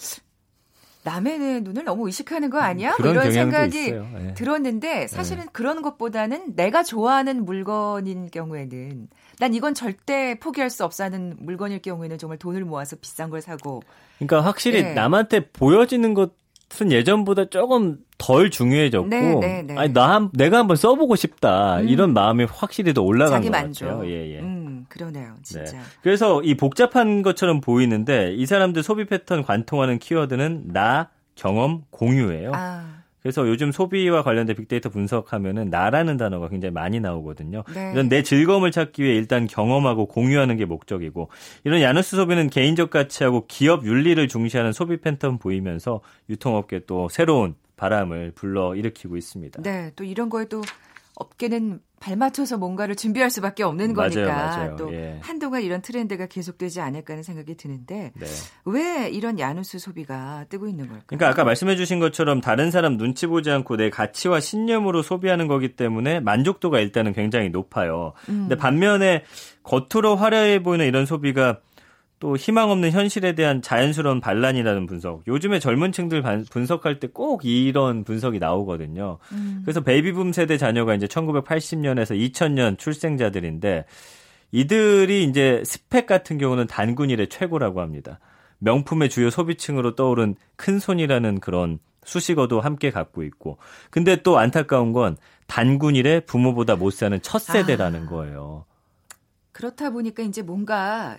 남의 1.03 1.61
눈을 1.61 1.85
너무 1.85 2.07
의식하는 2.07 2.49
거 2.49 2.59
아니야? 2.59 2.89
뭐 2.89 2.97
그런 2.97 3.13
이런 3.13 3.31
생각이. 3.31 3.77
예. 3.89 4.33
들었는데 4.35 5.07
사실은 5.07 5.45
그런 5.53 5.81
것보다는 5.81 6.55
내가 6.55 6.83
좋아하는 6.83 7.45
물건인 7.45 8.29
경우에는 8.29 9.07
난 9.39 9.53
이건 9.53 9.73
절대 9.73 10.37
포기할 10.39 10.69
수 10.69 10.83
없어 10.83 11.05
하는 11.05 11.35
물건일 11.39 11.81
경우에는 11.81 12.17
정말 12.17 12.37
돈을 12.37 12.65
모아서 12.65 12.97
비싼 12.97 13.29
걸 13.29 13.41
사고 13.41 13.81
그러니까 14.17 14.41
확실히 14.41 14.83
네. 14.83 14.93
남한테 14.93 15.49
보여지는 15.51 16.13
것 16.13 16.33
은 16.81 16.91
예전보다 16.91 17.45
조금 17.45 17.97
덜 18.17 18.49
중요해졌고, 18.51 19.09
네, 19.09 19.35
네, 19.35 19.63
네. 19.63 19.75
아니 19.77 19.91
나 19.91 20.13
한- 20.13 20.29
내가 20.33 20.59
한번 20.59 20.77
써보고 20.77 21.15
싶다 21.15 21.79
음. 21.79 21.89
이런 21.89 22.13
마음이 22.13 22.45
확실히 22.45 22.93
더 22.93 23.01
올라간 23.01 23.41
것 23.41 23.49
만족. 23.49 23.85
같아요. 23.85 24.05
예, 24.07 24.35
예. 24.35 24.39
음, 24.39 24.85
그러네요. 24.87 25.33
진짜. 25.41 25.71
네. 25.71 25.79
그래서 26.03 26.41
이 26.43 26.55
복잡한 26.55 27.21
것처럼 27.23 27.59
보이는데 27.59 28.33
이 28.35 28.45
사람들 28.45 28.83
소비 28.83 29.05
패턴 29.05 29.43
관통하는 29.43 29.97
키워드는 29.99 30.65
나, 30.71 31.09
경험, 31.35 31.83
공유예요. 31.89 32.51
아, 32.53 32.98
그래서 33.21 33.47
요즘 33.47 33.71
소비와 33.71 34.23
관련된 34.23 34.55
빅데이터 34.55 34.89
분석하면은 34.89 35.69
나라는 35.69 36.17
단어가 36.17 36.47
굉장히 36.49 36.73
많이 36.73 36.99
나오거든요. 36.99 37.63
네. 37.73 37.91
이런 37.93 38.09
내 38.09 38.23
즐거움을 38.23 38.71
찾기 38.71 39.03
위해 39.03 39.15
일단 39.15 39.47
경험하고 39.47 40.05
공유하는 40.07 40.57
게 40.57 40.65
목적이고 40.65 41.29
이런 41.63 41.81
야누스 41.81 42.15
소비는 42.15 42.49
개인적 42.49 42.89
가치하고 42.89 43.45
기업 43.47 43.85
윤리를 43.85 44.27
중시하는 44.27 44.71
소비 44.71 44.97
패턴 44.97 45.37
보이면서 45.37 46.01
유통업계 46.29 46.81
또 46.85 47.09
새로운 47.09 47.55
바람을 47.75 48.31
불러 48.35 48.75
일으키고 48.75 49.17
있습니다. 49.17 49.61
네, 49.61 49.91
또 49.95 50.03
이런 50.03 50.29
거에 50.29 50.45
또 50.45 50.61
업계는 51.15 51.79
발맞춰서 51.99 52.57
뭔가를 52.57 52.95
준비할 52.95 53.29
수밖에 53.29 53.63
없는 53.63 53.93
맞아요, 53.93 54.09
거니까 54.09 54.33
맞아요. 54.33 54.75
또 54.75 54.93
예. 54.93 55.17
한동안 55.21 55.61
이런 55.61 55.81
트렌드가 55.81 56.25
계속되지 56.27 56.81
않을까 56.81 57.13
하는 57.13 57.23
생각이 57.23 57.55
드는데 57.55 58.11
네. 58.15 58.25
왜 58.65 59.09
이런 59.09 59.39
야누스 59.39 59.79
소비가 59.79 60.45
뜨고 60.49 60.67
있는 60.67 60.85
걸까요? 60.87 61.03
그러니까 61.07 61.29
아까 61.29 61.43
말씀해 61.43 61.75
주신 61.75 61.99
것처럼 61.99 62.41
다른 62.41 62.71
사람 62.71 62.97
눈치 62.97 63.27
보지 63.27 63.51
않고 63.51 63.77
내 63.77 63.89
가치와 63.89 64.39
신념으로 64.39 65.01
소비하는 65.01 65.47
거기 65.47 65.75
때문에 65.75 66.19
만족도가 66.19 66.79
일단은 66.79 67.13
굉장히 67.13 67.49
높아요. 67.49 68.13
음. 68.29 68.47
근데 68.47 68.55
반면에 68.55 69.23
겉으로 69.63 70.15
화려해 70.15 70.63
보이는 70.63 70.85
이런 70.85 71.05
소비가 71.05 71.59
또 72.19 72.35
희망 72.35 72.69
없는 72.69 72.91
현실에 72.91 73.33
대한 73.33 73.61
자연스러운 73.61 74.19
반란이라는 74.19 74.85
분석. 74.87 75.25
요즘에 75.27 75.59
젊은 75.59 75.91
층들 75.93 76.21
반- 76.21 76.45
분석할 76.49 76.99
때 76.99 77.07
꼭 77.07 77.45
이런 77.45 78.03
분석이 78.03 78.39
나오거든요. 78.39 79.19
음. 79.31 79.61
그래서 79.63 79.81
베이비붐 79.81 80.33
세대 80.33 80.57
자녀가 80.57 80.93
이제 80.95 81.07
1980년에서 81.07 82.17
2000년 82.31 82.77
출생자들인데 82.77 83.85
이들이 84.51 85.23
이제 85.25 85.61
스펙 85.65 86.07
같은 86.07 86.37
경우는 86.37 86.67
단군일의 86.67 87.29
최고라고 87.29 87.79
합니다. 87.81 88.19
명품의 88.59 89.09
주요 89.09 89.29
소비층으로 89.29 89.95
떠오른 89.95 90.35
큰 90.57 90.79
손이라는 90.79 91.39
그런 91.39 91.79
수식어도 92.03 92.59
함께 92.59 92.91
갖고 92.91 93.23
있고. 93.23 93.57
근데 93.91 94.17
또 94.17 94.37
안타까운 94.39 94.91
건 94.91 95.15
단군일의 95.47 96.25
부모보다 96.25 96.75
못 96.75 96.91
사는 96.91 97.17
첫 97.21 97.39
세대라는 97.39 98.07
아. 98.07 98.09
거예요. 98.09 98.65
그렇다 99.53 99.89
보니까 99.91 100.23
이제 100.23 100.41
뭔가 100.41 101.17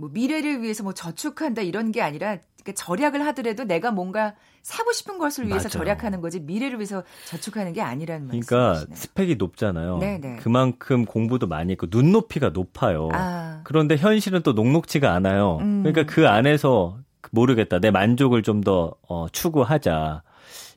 뭐 0.00 0.10
미래를 0.12 0.62
위해서 0.62 0.82
뭐 0.82 0.92
저축한다 0.92 1.62
이런 1.62 1.92
게 1.92 2.02
아니라 2.02 2.38
그러니까 2.62 2.84
절약을 2.84 3.24
하더라도 3.26 3.64
내가 3.64 3.90
뭔가 3.90 4.34
사고 4.62 4.92
싶은 4.92 5.18
것을 5.18 5.46
위해서 5.46 5.68
맞아요. 5.68 5.84
절약하는 5.84 6.20
거지 6.20 6.40
미래를 6.40 6.78
위해서 6.78 7.02
저축하는 7.26 7.72
게 7.72 7.80
아니라는 7.80 8.28
그러니까 8.28 8.56
말씀이시네요. 8.56 8.96
스펙이 8.96 9.36
높잖아요. 9.36 9.98
네네. 9.98 10.36
그만큼 10.36 11.04
공부도 11.06 11.46
많이 11.46 11.72
했고 11.72 11.86
눈높이가 11.90 12.50
높아요. 12.50 13.08
아, 13.12 13.60
그런데 13.64 13.96
현실은 13.96 14.42
또 14.42 14.52
녹록지가 14.52 15.12
않아요. 15.14 15.58
음. 15.62 15.82
그러니까 15.82 16.12
그 16.12 16.28
안에서 16.28 16.98
모르겠다. 17.30 17.78
내 17.78 17.90
만족을 17.90 18.42
좀 18.42 18.60
더 18.62 18.94
어, 19.08 19.26
추구하자. 19.32 20.22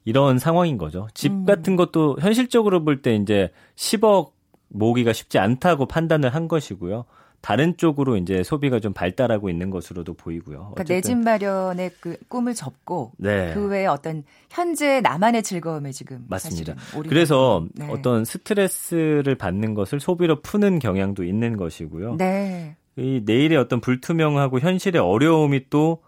이런 0.06 0.38
상황인 0.38 0.78
거죠. 0.78 1.08
집 1.14 1.32
음. 1.32 1.46
같은 1.46 1.76
것도 1.76 2.18
현실적으로 2.20 2.84
볼 2.84 3.02
때 3.02 3.16
이제 3.16 3.52
10억 3.76 4.32
모기가 4.70 5.14
쉽지 5.14 5.40
않다고 5.40 5.86
판단을 5.88 6.34
한 6.34 6.48
것이고요. 6.48 7.06
다른 7.44 7.78
쪽으로 7.78 8.18
이제 8.18 8.42
소비가 8.42 8.80
좀 8.80 8.94
발달하고 8.94 9.50
있는 9.50 9.70
것으로도 9.70 10.16
보이고요. 10.16 10.72
그러니까 10.74 10.84
내 10.86 11.02
집 11.02 11.18
마련의 11.18 11.92
그 12.00 12.18
꿈을 12.30 12.56
접고 12.56 13.12
네. 13.18 13.54
그 13.54 13.68
외에 13.68 13.86
어떤 13.86 14.24
현재 14.50 15.02
나만의 15.02 15.44
즐거움에 15.44 15.92
지금 15.92 16.26
맞습니다. 16.28 16.74
그래서. 17.08 17.68
네. 17.76 17.88
어떤 17.92 18.26
스트레스를 18.26 19.36
받는 19.36 19.74
것을 19.76 20.00
소비로 20.00 20.42
푸는 20.42 20.80
경향도 20.80 21.24
있는 21.24 21.58
것이고요. 21.58 22.16
네. 22.16 22.78
이 22.96 23.22
내일의 23.26 23.58
어떤 23.58 23.82
불투명하고 23.82 24.60
현실의 24.60 25.00
어려움이 25.02 25.70
또 25.70 26.00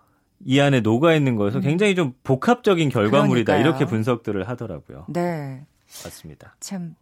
이 0.44 0.60
안에 0.60 0.82
녹아 0.82 1.14
있는 1.16 1.36
거여서 1.36 1.60
굉장히 1.60 1.96
좀 1.96 2.14
복합적인 2.24 2.90
결과물이다 2.90 3.54
음. 3.54 3.56
그러니까요. 3.56 3.62
이렇게 3.62 3.86
분석들을 3.86 4.48
하더라고요. 4.50 5.06
네. 5.10 5.66
맞습니다. 6.04 6.56
참. 6.60 6.96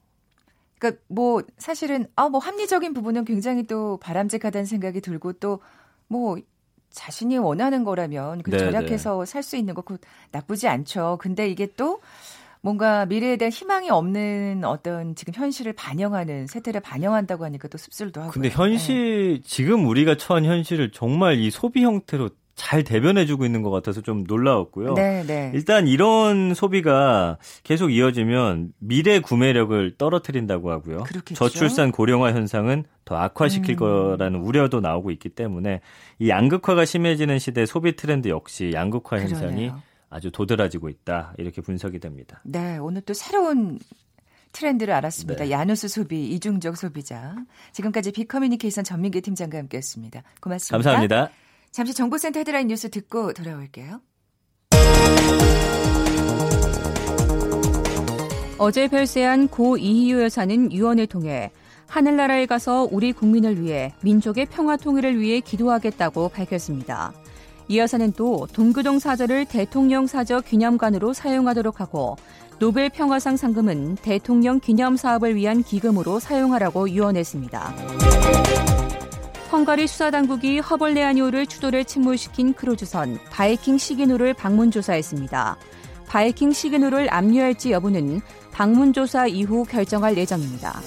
그러니까 0.83 1.01
뭐 1.07 1.41
사실은 1.57 2.07
아 2.15 2.27
뭐 2.29 2.39
합리적인 2.39 2.93
부분은 2.93 3.25
굉장히 3.25 3.63
또 3.67 3.97
바람직하다는 3.97 4.65
생각이 4.65 5.01
들고 5.01 5.33
또 5.33 5.59
뭐 6.09 6.37
자신이 6.91 7.37
원하는 7.39 7.83
거라면 7.83 8.43
그 8.43 8.51
네, 8.51 8.57
절약해서 8.59 9.25
살 9.25 9.41
수 9.41 9.55
있는 9.57 9.73
거 9.73 9.81
그 9.81 9.97
나쁘지 10.31 10.67
않죠. 10.67 11.17
근데 11.21 11.47
이게 11.49 11.67
또 11.75 12.01
뭔가 12.61 13.05
미래에 13.07 13.35
대한 13.37 13.51
희망이 13.51 13.89
없는 13.89 14.61
어떤 14.63 15.15
지금 15.15 15.33
현실을 15.33 15.73
반영하는 15.73 16.45
세태를 16.47 16.81
반영한다고 16.81 17.45
하니까 17.45 17.67
또 17.67 17.77
씁쓸도 17.79 18.21
하고. 18.21 18.31
근데 18.31 18.49
현실 18.49 19.41
지금 19.43 19.87
우리가 19.87 20.17
처한 20.17 20.45
현실을 20.45 20.91
정말 20.91 21.39
이 21.39 21.49
소비 21.49 21.83
형태로 21.83 22.29
잘 22.55 22.83
대변해주고 22.83 23.45
있는 23.45 23.61
것 23.63 23.71
같아서 23.71 24.01
좀 24.01 24.23
놀라웠고요. 24.27 24.93
네, 24.93 25.23
네. 25.25 25.51
일단 25.55 25.87
이런 25.87 26.53
소비가 26.53 27.37
계속 27.63 27.91
이어지면 27.91 28.73
미래 28.77 29.19
구매력을 29.19 29.95
떨어뜨린다고 29.97 30.71
하고요. 30.71 31.03
그렇겠죠. 31.03 31.35
저출산 31.35 31.91
고령화 31.91 32.31
현상은 32.33 32.85
더 33.05 33.17
악화시킬 33.17 33.75
음. 33.75 33.77
거라는 33.77 34.39
우려도 34.41 34.81
나오고 34.81 35.11
있기 35.11 35.29
때문에 35.29 35.81
이 36.19 36.29
양극화가 36.29 36.85
심해지는 36.85 37.39
시대 37.39 37.65
소비 37.65 37.95
트렌드 37.95 38.27
역시 38.27 38.71
양극화 38.73 39.19
현상이 39.19 39.39
그러네요. 39.41 39.81
아주 40.09 40.31
도드라지고 40.31 40.89
있다 40.89 41.33
이렇게 41.39 41.61
분석이 41.61 41.99
됩니다. 41.99 42.39
네, 42.43 42.77
오늘 42.77 43.01
또 43.01 43.15
새로운 43.15 43.79
트렌드를 44.51 44.93
알았습니다. 44.93 45.45
네. 45.45 45.51
야누스 45.51 45.87
소비, 45.87 46.29
이중적 46.29 46.77
소비자. 46.77 47.35
지금까지 47.71 48.11
빅커뮤니케이션 48.11 48.83
전민기 48.83 49.21
팀장과 49.21 49.57
함께했습니다. 49.57 50.21
고맙습니다. 50.39 50.77
감사합니다. 50.77 51.31
잠시 51.73 51.91
정보센터 51.95 52.39
헤드라인 52.39 52.67
뉴스 52.67 52.87
듣고 52.87 53.33
돌아올게요. 53.33 53.99
어제 58.59 58.87
별세한 58.87 59.47
고 59.47 59.75
이희유 59.77 60.21
여사는 60.21 60.71
유언을 60.71 61.07
통해 61.07 61.51
하늘나라에 61.87 62.45
가서 62.45 62.87
우리 62.91 63.11
국민을 63.11 63.59
위해 63.59 63.91
민족의 64.03 64.45
평화 64.45 64.77
통일을 64.77 65.19
위해 65.19 65.39
기도하겠다고 65.39 66.29
밝혔습니다. 66.29 67.11
이 67.67 67.79
여사는 67.79 68.13
또 68.13 68.47
동교동 68.53 68.99
사저를 68.99 69.45
대통령 69.45 70.05
사저 70.05 70.41
기념관으로 70.41 71.13
사용하도록 71.13 71.81
하고 71.81 72.17
노벨 72.59 72.89
평화상 72.89 73.35
상금은 73.35 73.95
대통령 73.95 74.59
기념 74.59 74.95
사업을 74.95 75.35
위한 75.35 75.63
기금으로 75.63 76.19
사용하라고 76.19 76.91
유언했습니다. 76.91 77.73
헝가리 79.53 79.85
수사당국이 79.85 80.57
허블레아니호를 80.57 81.45
추돌해 81.45 81.85
침몰시킨 81.85 82.53
크루즈선 82.53 83.19
바이킹 83.29 83.77
시긴호를 83.77 84.33
방문 84.33 84.71
조사했습니다. 84.71 85.57
바이킹 86.07 86.53
시긴호를 86.53 87.13
압류할지 87.13 87.71
여부는 87.71 88.21
방문 88.51 88.93
조사 88.93 89.27
이후 89.27 89.63
결정할 89.63 90.17
예정입니다. 90.17 90.81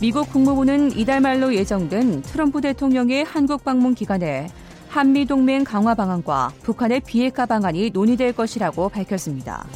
미국 0.00 0.28
국무부는 0.32 0.90
이달 0.98 1.20
말로 1.20 1.54
예정된 1.54 2.22
트럼프 2.22 2.60
대통령의 2.60 3.22
한국 3.22 3.62
방문 3.62 3.94
기간에 3.94 4.48
한미 4.88 5.24
동맹 5.24 5.62
강화 5.62 5.94
방안과 5.94 6.50
북한의 6.64 7.02
비핵화 7.06 7.46
방안이 7.46 7.90
논의될 7.90 8.32
것이라고 8.32 8.88
밝혔습니다. 8.88 9.68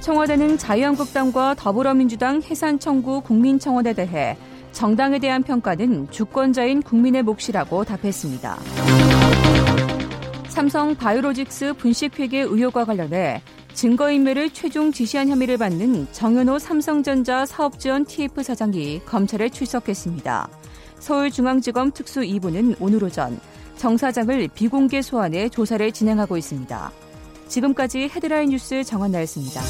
청와대는 0.00 0.56
자유한국당과 0.56 1.56
더불어민주당 1.58 2.40
해산 2.40 2.78
청구 2.78 3.20
국민청원에 3.20 3.92
대해 3.92 4.38
정당에 4.72 5.18
대한 5.18 5.42
평가는 5.42 6.10
주권자인 6.10 6.82
국민의 6.82 7.22
몫이라고 7.22 7.84
답했습니다. 7.84 8.58
삼성 10.48 10.94
바이오로직스 10.94 11.74
분식회계 11.74 12.40
의혹과 12.40 12.84
관련해 12.84 13.42
증거인멸을 13.74 14.50
최종 14.50 14.92
지시한 14.92 15.28
혐의를 15.28 15.56
받는 15.56 16.08
정현호 16.12 16.58
삼성전자 16.58 17.46
사업지원 17.46 18.04
TF 18.04 18.42
사장이 18.42 19.00
검찰에 19.06 19.48
출석했습니다. 19.48 20.48
서울중앙지검 20.98 21.92
특수 21.92 22.20
2부는 22.20 22.76
오늘 22.78 23.02
오전 23.04 23.38
정 23.76 23.96
사장을 23.96 24.48
비공개 24.54 25.00
소환해 25.00 25.48
조사를 25.48 25.90
진행하고 25.92 26.36
있습니다. 26.36 26.92
지금까지 27.48 28.10
헤드라인 28.14 28.50
뉴스 28.50 28.84
정한 28.84 29.12
나였습니다. 29.12 29.62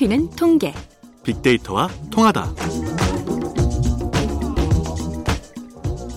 튀는 0.00 0.30
통계. 0.30 0.72
빅데이터와 1.24 1.90
통하다. 2.10 2.54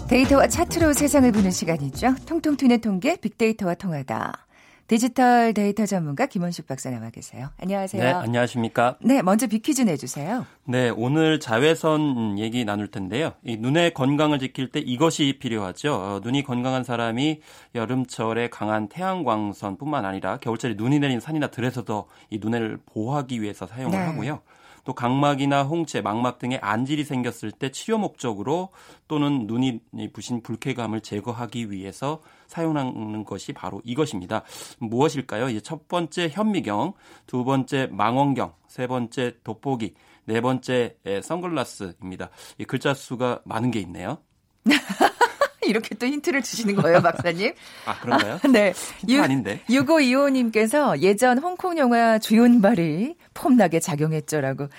데이터와 0.08 0.48
차트로 0.48 0.94
세상을 0.94 1.30
보는 1.34 1.52
시간이죠. 1.52 2.16
통통 2.26 2.56
튀는 2.56 2.80
통계 2.80 3.18
빅데이터와 3.18 3.76
통하다. 3.76 4.43
디지털 4.88 5.54
데이터 5.54 5.86
전문가 5.86 6.26
김원식 6.26 6.68
박사 6.68 6.90
나와 6.90 7.10
계세요. 7.10 7.50
안녕하세요. 7.62 8.04
네, 8.04 8.12
안녕하십니까. 8.12 8.98
네, 9.02 9.22
먼저 9.22 9.48
빅퀴즈 9.48 9.84
내주세요. 9.84 10.46
네, 10.66 10.90
오늘 10.90 11.40
자외선 11.40 12.38
얘기 12.38 12.66
나눌 12.66 12.90
텐데요. 12.90 13.34
이 13.46 13.56
눈의 13.56 13.94
건강을 13.94 14.40
지킬 14.40 14.70
때 14.72 14.80
이것이 14.80 15.38
필요하죠. 15.40 15.94
어, 15.94 16.20
눈이 16.22 16.44
건강한 16.44 16.84
사람이 16.84 17.40
여름철에 17.76 18.50
강한 18.50 18.90
태양광선뿐만 18.90 20.04
아니라 20.04 20.38
겨울철에 20.38 20.74
눈이 20.76 21.00
내린 21.00 21.22
산이나 21.22 21.48
들에서도 21.48 22.08
이 22.30 22.40
눈을 22.40 22.80
보호하기 22.86 23.42
위해서 23.42 23.66
사용을 23.66 23.98
네. 23.98 24.06
하고요. 24.06 24.42
또 24.84 24.94
각막이나 24.94 25.64
홍채, 25.64 26.02
망막 26.02 26.40
등의 26.40 26.60
안질이 26.62 27.04
생겼을 27.04 27.52
때 27.52 27.72
치료 27.72 27.98
목적으로 27.98 28.70
또는 29.08 29.48
눈이 29.48 29.82
부신 30.14 30.42
불쾌감을 30.42 31.02
제거하기 31.02 31.72
위해서 31.72 32.22
사용하는 32.48 33.24
것이 33.24 33.54
바로 33.54 33.82
이것입니다. 33.84 34.44
무엇일까요? 34.80 35.60
첫 35.62 35.88
번째 35.88 36.30
현미경, 36.30 36.94
두 37.28 37.44
번째 37.44 37.88
망원경, 37.92 38.54
세 38.68 38.88
번째 38.88 39.38
돋보기, 39.44 39.94
네 40.26 40.42
번째 40.42 40.98
에, 41.06 41.22
선글라스입니다. 41.22 42.30
이 42.58 42.66
글자 42.66 42.94
수가 42.94 43.42
많은 43.46 43.72
게 43.72 43.80
있네요. 43.82 44.18
이렇게 45.68 45.96
또 45.96 46.06
힌트를 46.06 46.42
주시는 46.42 46.76
거예요, 46.76 47.02
박사님? 47.04 47.54
아 47.86 48.00
그런가요? 48.00 48.40
네. 48.52 48.74
힌트 49.00 49.22
아닌데. 49.22 49.60
6525님께서 49.70 51.00
예전 51.00 51.38
홍콩 51.40 51.78
영화 51.78 52.20
주윤발이 52.20 53.16
폼나게 53.34 53.80
작용했죠라고 53.80 54.70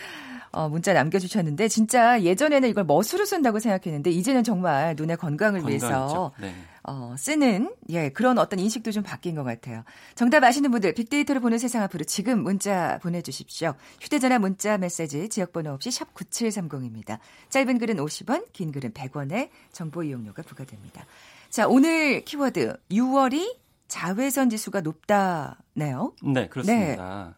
어, 0.54 0.68
문자 0.68 0.92
남겨주셨는데 0.92 1.68
진짜 1.68 2.22
예전에는 2.22 2.68
이걸 2.68 2.84
멋으로 2.84 3.24
쓴다고 3.24 3.58
생각했는데 3.58 4.10
이제는 4.10 4.44
정말 4.44 4.94
눈의 4.96 5.16
건강을 5.16 5.66
위해서. 5.68 6.32
네. 6.40 6.54
어, 6.86 7.14
쓰는 7.16 7.74
예 7.88 8.10
그런 8.10 8.38
어떤 8.38 8.58
인식도 8.58 8.92
좀 8.92 9.02
바뀐 9.02 9.34
것 9.34 9.42
같아요. 9.42 9.84
정답 10.14 10.44
아시는 10.44 10.70
분들 10.70 10.92
빅데이터를 10.92 11.40
보는 11.40 11.56
세상 11.56 11.82
앞으로 11.82 12.04
지금 12.04 12.42
문자 12.42 12.98
보내주십시오. 13.02 13.74
휴대전화 14.00 14.38
문자 14.38 14.76
메시지 14.76 15.28
지역번호 15.30 15.72
없이 15.72 15.90
샵 15.90 16.12
9730입니다. 16.12 17.18
짧은 17.48 17.78
글은 17.78 17.96
50원, 17.96 18.52
긴 18.52 18.70
글은 18.70 18.92
100원의 18.92 19.48
정보 19.72 20.02
이용료가 20.02 20.42
부과됩니다. 20.42 21.06
자 21.48 21.66
오늘 21.66 22.22
키워드 22.22 22.76
6월이 22.90 23.56
자외선 23.88 24.50
지수가 24.50 24.82
높다네요. 24.82 26.12
네, 26.22 26.48
그렇습니다. 26.48 27.34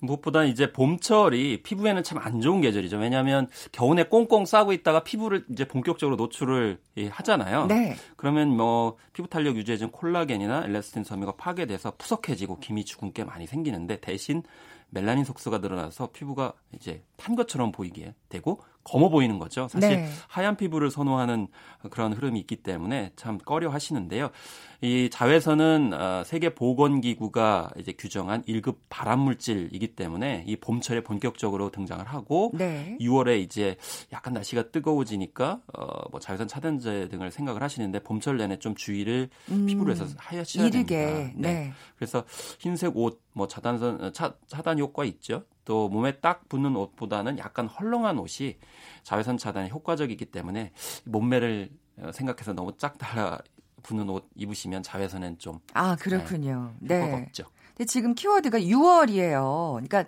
무엇보다 0.00 0.44
이제 0.44 0.72
봄철이 0.72 1.62
피부에는 1.62 2.02
참 2.02 2.14
안 2.24 2.40
좋은 2.40 2.60
계절이죠. 2.62 2.96
왜냐하면 2.96 3.48
겨우내 3.72 4.04
꽁꽁 4.04 4.46
싸고 4.46 4.72
있다가 4.72 5.04
피부를 5.04 5.44
이제 5.50 5.66
본격적으로 5.66 6.16
노출을 6.16 6.78
예, 6.96 7.08
하잖아요. 7.08 7.66
네. 7.66 7.96
그러면 8.16 8.48
뭐 8.56 8.96
피부 9.12 9.28
탄력 9.28 9.56
유지해준 9.56 9.90
콜라겐이나 9.90 10.64
엘라스틴 10.64 11.04
섬유가 11.04 11.32
파괴돼서 11.32 11.92
푸석해지고 11.98 12.60
기미 12.60 12.84
주근깨 12.84 13.24
많이 13.24 13.46
생기는데 13.46 14.00
대신 14.00 14.42
멜라닌 14.90 15.24
속수가 15.24 15.58
늘어나서 15.58 16.10
피부가 16.12 16.52
이제 16.72 17.02
탄 17.16 17.34
것처럼 17.34 17.72
보이게 17.72 18.14
되고 18.28 18.60
검어 18.84 19.08
보이는 19.08 19.38
거죠. 19.38 19.66
사실 19.68 19.90
네. 19.90 20.08
하얀 20.28 20.56
피부를 20.56 20.90
선호하는 20.90 21.48
그런 21.90 22.12
흐름이 22.12 22.38
있기 22.40 22.56
때문에 22.56 23.12
참 23.16 23.38
꺼려 23.38 23.70
하시는데요. 23.70 24.30
이 24.82 25.08
자외선은 25.10 25.92
어, 25.94 26.22
세계 26.24 26.54
보건 26.54 27.00
기구가 27.00 27.70
이제 27.78 27.92
규정한 27.92 28.42
1급 28.42 28.76
발암 28.90 29.20
물질이기 29.20 29.88
때문에 29.96 30.44
이 30.46 30.56
봄철에 30.56 31.02
본격적으로 31.02 31.70
등장을 31.70 32.04
하고 32.04 32.52
네. 32.52 32.98
6월에 33.00 33.40
이제 33.40 33.76
약간 34.12 34.34
날씨가 34.34 34.70
뜨거워지니까 34.70 35.60
어뭐 35.72 36.20
자외선 36.20 36.46
차단제 36.46 37.08
등을 37.08 37.30
생각을 37.30 37.62
하시는데 37.62 38.02
봄철 38.02 38.36
내내 38.36 38.58
좀 38.58 38.74
주의를 38.74 39.30
음, 39.50 39.66
피부로 39.66 39.92
해서 39.92 40.06
하셔야 40.18 40.66
이르게 40.66 41.06
됩니다. 41.06 41.32
네. 41.36 41.72
그래서 41.96 42.24
흰색 42.58 42.96
옷, 42.96 43.22
뭐 43.32 43.48
차단선 43.48 44.04
어, 44.04 44.12
차, 44.12 44.34
차단 44.46 44.78
효과 44.78 45.04
있죠. 45.06 45.44
또 45.64 45.88
몸에 45.88 46.20
딱 46.20 46.48
붙는 46.48 46.76
옷보다는 46.76 47.38
약간 47.38 47.66
헐렁한 47.66 48.18
옷이 48.18 48.58
자외선 49.02 49.38
차단에 49.38 49.68
효과적이기 49.70 50.26
때문에 50.26 50.72
몸매를 51.04 51.70
어, 51.98 52.10
생각해서 52.12 52.52
너무 52.52 52.76
짝 52.76 52.98
달라 52.98 53.38
붙는 53.82 54.08
옷 54.08 54.28
입으시면 54.34 54.82
자외선은 54.82 55.38
좀아 55.38 55.96
그렇군요. 55.96 56.74
효과가 56.82 57.06
네. 57.06 57.22
없죠. 57.26 57.44
근데 57.76 57.84
지금 57.86 58.14
키워드가 58.14 58.58
6월이에요. 58.60 59.72
그러니까 59.74 60.04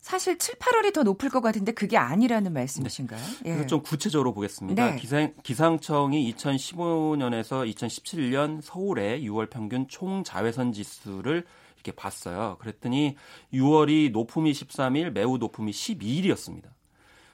사실 0.00 0.36
7, 0.36 0.56
8월이 0.56 0.92
더 0.92 1.02
높을 1.02 1.30
것 1.30 1.40
같은데 1.40 1.72
그게 1.72 1.96
아니라는 1.96 2.52
말씀이신가요? 2.52 3.22
예. 3.46 3.52
그래서 3.52 3.66
좀 3.66 3.82
구체적으로 3.82 4.34
보겠습니다. 4.34 4.90
네. 4.90 4.96
기상, 4.96 5.32
기상청이 5.42 6.30
2015년에서 6.34 7.66
2017년 7.72 8.60
서울의 8.62 9.26
6월 9.26 9.48
평균 9.48 9.88
총 9.88 10.22
자외선 10.22 10.72
지수를 10.72 11.46
이렇게 11.84 11.92
봤어요. 11.92 12.56
그랬더니 12.60 13.16
6월이 13.52 14.10
높음이 14.10 14.52
13일, 14.52 15.10
매우 15.10 15.36
높음이 15.36 15.70
12일이었습니다. 15.70 16.64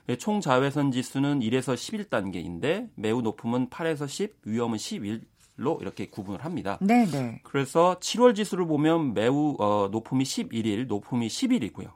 예, 0.08 0.16
총 0.16 0.40
자외선 0.40 0.90
지수는 0.90 1.38
1에서 1.40 1.74
11단계인데 1.74 2.88
매우 2.96 3.22
높으면 3.22 3.70
8에서 3.70 4.08
10, 4.08 4.40
위험은 4.44 4.76
11로 4.76 5.80
이렇게 5.80 6.08
구분을 6.08 6.44
합니다. 6.44 6.78
네, 6.80 7.06
네. 7.06 7.40
그래서 7.44 7.96
7월 8.00 8.34
지수를 8.34 8.66
보면 8.66 9.14
매우 9.14 9.54
어, 9.60 9.88
높음이 9.92 10.24
11일, 10.24 10.86
높음이 10.88 11.28
10일이고요. 11.28 11.92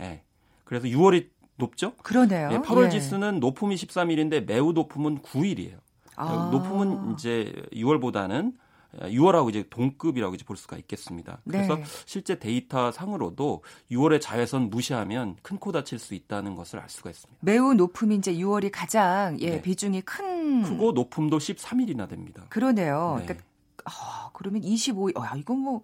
예. 0.00 0.22
그래서 0.64 0.86
6월이 0.86 1.30
높죠? 1.56 1.94
그러네요. 2.02 2.50
예, 2.52 2.58
8월 2.58 2.86
예. 2.86 2.90
지수는 2.90 3.40
높음이 3.40 3.76
13일인데 3.76 4.44
매우 4.44 4.72
높음은 4.72 5.20
9일이에요. 5.22 5.78
아. 6.16 6.50
높음은 6.52 7.14
이제 7.14 7.52
6월보다는 7.72 8.54
6월하고 8.98 9.50
이제 9.50 9.64
동급이라고 9.68 10.34
이제 10.34 10.44
볼 10.44 10.56
수가 10.56 10.76
있겠습니다. 10.78 11.38
그래서 11.48 11.76
네. 11.76 11.84
실제 12.06 12.38
데이터 12.38 12.90
상으로도 12.92 13.62
6월에 13.90 14.20
자외선 14.20 14.70
무시하면 14.70 15.36
큰 15.42 15.58
코 15.58 15.72
다칠 15.72 15.98
수 15.98 16.14
있다는 16.14 16.54
것을 16.54 16.78
알 16.78 16.88
수가 16.88 17.10
있습니다. 17.10 17.38
매우 17.42 17.74
높음이 17.74 18.14
이제 18.16 18.32
6월이 18.34 18.70
가장 18.72 19.36
예, 19.40 19.50
네. 19.50 19.62
비중이 19.62 20.02
큰 20.02 20.62
크고 20.62 20.92
높음도 20.92 21.38
13일이나 21.38 22.08
됩니다. 22.08 22.44
그러네요. 22.48 23.16
네. 23.18 23.24
그러니까 23.26 23.46
아, 23.84 24.30
그러면 24.32 24.62
25일. 24.62 25.18
아, 25.20 25.36
이건 25.36 25.58
뭐 25.58 25.82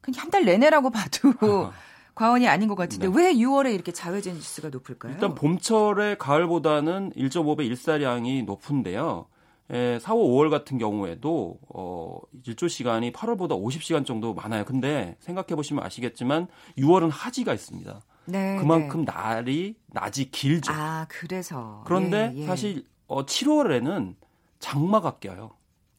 그냥 0.00 0.22
한 0.22 0.30
달 0.30 0.44
내내라고 0.44 0.90
봐도 0.90 1.32
과언이 2.14 2.48
아닌 2.48 2.68
것 2.68 2.74
같은데 2.76 3.08
네. 3.08 3.12
왜 3.14 3.34
6월에 3.34 3.74
이렇게 3.74 3.92
자외선 3.92 4.34
지수가 4.34 4.68
높을까요? 4.70 5.12
일단 5.12 5.34
봄철에 5.34 6.16
가을보다는 6.18 7.12
1.5배 7.16 7.66
일사량이 7.66 8.42
높은데요. 8.44 9.26
에, 9.70 9.98
4, 9.98 10.14
5, 10.14 10.28
5월 10.30 10.50
같은 10.50 10.78
경우에도 10.78 11.58
어, 11.68 12.18
일조 12.46 12.68
시간이 12.68 13.12
8월보다 13.12 13.50
50시간 13.50 14.06
정도 14.06 14.32
많아요. 14.34 14.64
근데 14.64 15.16
생각해 15.20 15.56
보시면 15.56 15.84
아시겠지만 15.84 16.46
6월은 16.78 17.08
하지가 17.10 17.52
있습니다. 17.52 18.00
네, 18.26 18.56
그만큼 18.58 19.04
네. 19.04 19.12
날이 19.12 19.74
낮이 19.86 20.30
길죠. 20.30 20.72
아, 20.72 21.06
그래서 21.08 21.82
그런데 21.86 22.32
예, 22.34 22.42
예. 22.42 22.46
사실 22.46 22.84
어, 23.06 23.24
7월에는 23.24 24.14
장마가 24.58 25.18
껴요. 25.18 25.52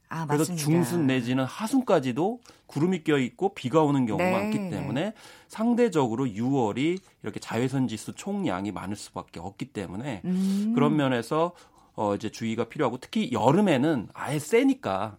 아, 0.09 0.25
그래서 0.25 0.53
맞습니다. 0.53 0.63
중순 0.63 1.07
내지는 1.07 1.43
하순까지도 1.43 2.39
구름이 2.67 3.03
껴 3.03 3.17
있고 3.17 3.53
비가 3.53 3.83
오는 3.83 4.05
경우가 4.05 4.23
네, 4.23 4.31
많기 4.31 4.59
네. 4.59 4.69
때문에 4.69 5.13
상대적으로 5.47 6.25
6월이 6.25 6.99
이렇게 7.23 7.39
자외선 7.39 7.87
지수 7.87 8.13
총량이 8.13 8.71
많을 8.71 8.95
수밖에 8.95 9.39
없기 9.39 9.65
때문에 9.73 10.21
음. 10.23 10.71
그런 10.73 10.95
면에서 10.95 11.53
어 11.97 12.15
이제 12.15 12.29
주의가 12.29 12.65
필요하고 12.69 12.99
특히 12.99 13.31
여름에는 13.33 14.09
아예 14.13 14.37
세니까 14.39 15.17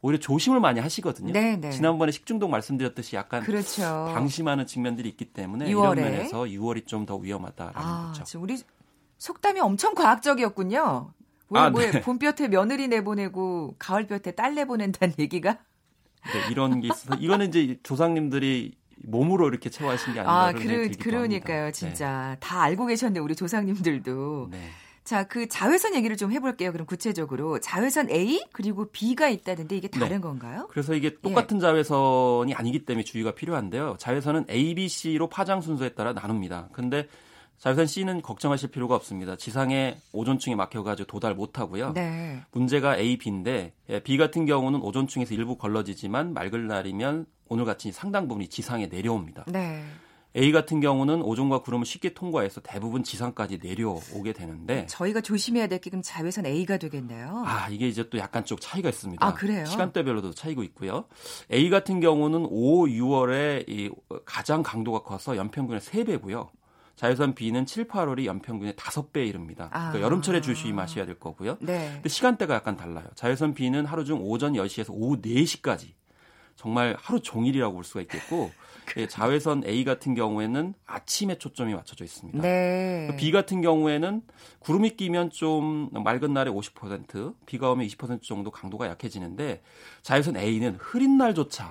오히려 0.00 0.18
조심을 0.18 0.58
많이 0.58 0.80
하시거든요. 0.80 1.32
네, 1.32 1.56
네. 1.56 1.70
지난번에 1.70 2.12
식중독 2.12 2.50
말씀드렸듯이 2.50 3.14
약간 3.16 3.42
그렇죠. 3.42 3.82
방심하는 4.12 4.66
측면들이 4.66 5.08
있기 5.10 5.26
때문에 5.26 5.66
6월에. 5.66 5.68
이런 5.68 5.94
면에서 5.96 6.40
6월이 6.44 6.86
좀 6.86 7.06
더 7.06 7.16
위험하다라는 7.16 7.78
아, 7.80 8.12
거죠. 8.16 8.40
우리 8.40 8.56
속담이 9.18 9.60
엄청 9.60 9.94
과학적이었군요. 9.94 11.12
왜, 11.50 11.60
아, 11.60 11.70
왜 11.74 11.90
네. 11.90 12.00
봄볕에 12.00 12.48
며느리 12.48 12.88
내보내고 12.88 13.76
가을볕에 13.78 14.32
딸 14.32 14.54
내보낸다는 14.54 15.14
얘기가? 15.18 15.52
네, 15.52 16.50
이런 16.50 16.80
게 16.80 16.88
있어서 16.88 17.14
이거는 17.20 17.48
이제 17.48 17.78
조상님들이 17.82 18.76
몸으로 18.96 19.48
이렇게 19.48 19.68
체화하신 19.68 20.14
게 20.14 20.20
아닌가 20.20 20.46
아, 20.46 20.52
그러, 20.52 20.88
그러니까요, 20.98 21.58
합니다. 21.64 21.70
진짜. 21.72 22.36
다 22.40 22.62
알고 22.62 22.86
계셨네, 22.86 23.20
우리 23.20 23.36
조상님들도. 23.36 24.48
네. 24.50 24.70
네. 25.04 25.08
자, 25.08 25.24
그 25.24 25.48
자외선 25.48 25.94
얘기를 25.94 26.16
좀 26.16 26.32
해볼게요. 26.32 26.72
그럼 26.72 26.86
구체적으로. 26.86 27.60
자외선 27.60 28.10
A, 28.10 28.42
그리고 28.52 28.86
B가 28.90 29.28
있다는데 29.28 29.76
이게 29.76 29.88
다른 29.88 30.16
네. 30.16 30.20
건가요? 30.20 30.66
그래서 30.70 30.94
이게 30.94 31.08
예. 31.08 31.16
똑같은 31.20 31.60
자외선이 31.60 32.54
아니기 32.54 32.86
때문에 32.86 33.04
주의가 33.04 33.34
필요한데요. 33.34 33.96
자외선은 33.98 34.46
A, 34.48 34.74
B, 34.74 34.88
C로 34.88 35.28
파장 35.28 35.60
순서에 35.60 35.90
따라 35.90 36.14
나눕니다. 36.14 36.70
근데 36.72 37.06
자외선 37.58 37.86
C는 37.86 38.22
걱정하실 38.22 38.70
필요가 38.70 38.94
없습니다. 38.94 39.36
지상에 39.36 39.98
오존층이 40.12 40.56
막혀가지고 40.56 41.06
도달 41.06 41.34
못하고요. 41.34 41.92
네. 41.92 42.40
문제가 42.52 42.96
A, 42.96 43.18
B인데 43.18 43.74
예, 43.90 44.00
B 44.00 44.16
같은 44.16 44.46
경우는 44.46 44.80
오존층에서 44.80 45.34
일부 45.34 45.56
걸러지지만 45.56 46.32
맑은 46.32 46.66
날이면 46.66 47.26
오늘같이 47.48 47.92
상당 47.92 48.26
부분이 48.26 48.48
지상에 48.48 48.86
내려옵니다. 48.86 49.44
네. 49.48 49.84
A 50.36 50.50
같은 50.50 50.80
경우는 50.80 51.22
오존과 51.22 51.60
구름을 51.60 51.86
쉽게 51.86 52.12
통과해서 52.12 52.60
대부분 52.60 53.04
지상까지 53.04 53.58
내려오게 53.62 54.32
되는데 54.32 54.86
저희가 54.86 55.20
조심해야 55.20 55.68
될 55.68 55.78
게 55.78 55.90
그럼 55.90 56.02
자외선 56.04 56.46
A가 56.46 56.76
되겠네요. 56.78 57.44
아, 57.46 57.68
이게 57.68 57.86
이제 57.88 58.08
또 58.10 58.18
약간 58.18 58.44
쪽 58.44 58.60
차이가 58.60 58.88
있습니다. 58.88 59.24
아, 59.24 59.34
그래요? 59.34 59.64
시간대별로도 59.66 60.32
차이고 60.32 60.62
있고요. 60.64 61.04
A 61.52 61.70
같은 61.70 62.00
경우는 62.00 62.46
5, 62.50 62.86
6월에 62.86 63.68
이 63.68 63.90
가장 64.24 64.62
강도가 64.62 65.02
커서 65.02 65.36
연평균의 65.36 65.80
3배고요. 65.80 66.48
자외선 66.96 67.34
B는 67.34 67.66
7, 67.66 67.88
8월이 67.88 68.24
연평균의 68.24 68.74
5배에 68.74 69.26
이릅니다. 69.26 69.68
아. 69.72 69.88
그러니까 69.90 70.00
여름철에 70.02 70.40
조심하셔야 70.40 71.06
될 71.06 71.18
거고요. 71.18 71.58
네. 71.60 71.90
근데 71.94 72.08
시간대가 72.08 72.54
약간 72.54 72.76
달라요. 72.76 73.06
자외선 73.16 73.54
B는 73.54 73.84
하루 73.84 74.04
중 74.04 74.20
오전 74.22 74.52
10시에서 74.54 74.90
오후 74.90 75.20
4시까지 75.20 75.88
정말 76.56 76.96
하루 77.00 77.20
종일이라고 77.20 77.74
볼 77.74 77.82
수가 77.84 78.00
있겠고 78.02 78.52
예, 78.96 79.08
자외선 79.08 79.62
A 79.66 79.84
같은 79.84 80.14
경우에는 80.14 80.74
아침에 80.86 81.38
초점이 81.38 81.74
맞춰져 81.74 82.04
있습니다. 82.04 82.40
네. 82.40 83.08
그 83.10 83.16
B 83.16 83.32
같은 83.32 83.60
경우에는 83.60 84.22
구름이 84.60 84.96
끼면 84.96 85.30
좀 85.30 85.90
맑은 85.92 86.32
날에 86.32 86.50
50%, 86.50 87.34
비가 87.46 87.70
오면 87.70 87.86
20% 87.86 88.22
정도 88.22 88.50
강도가 88.50 88.86
약해지는데 88.88 89.62
자외선 90.02 90.36
A는 90.36 90.76
흐린 90.78 91.16
날조차 91.16 91.68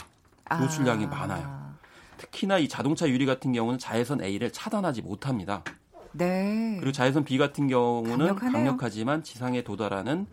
노출량이 0.59 1.05
아. 1.05 1.07
많아요. 1.07 1.73
특히나 2.17 2.57
이 2.57 2.67
자동차 2.67 3.09
유리 3.09 3.25
같은 3.25 3.51
경우는 3.51 3.79
자외선 3.79 4.23
A를 4.23 4.51
차단하지 4.51 5.01
못합니다. 5.01 5.63
네. 6.13 6.77
그리고 6.79 6.91
자외선 6.91 7.23
B 7.23 7.37
같은 7.37 7.67
경우는 7.67 8.17
강력하네요. 8.17 8.51
강력하지만 8.51 9.23
지상에 9.23 9.63
도달하는 9.63 10.27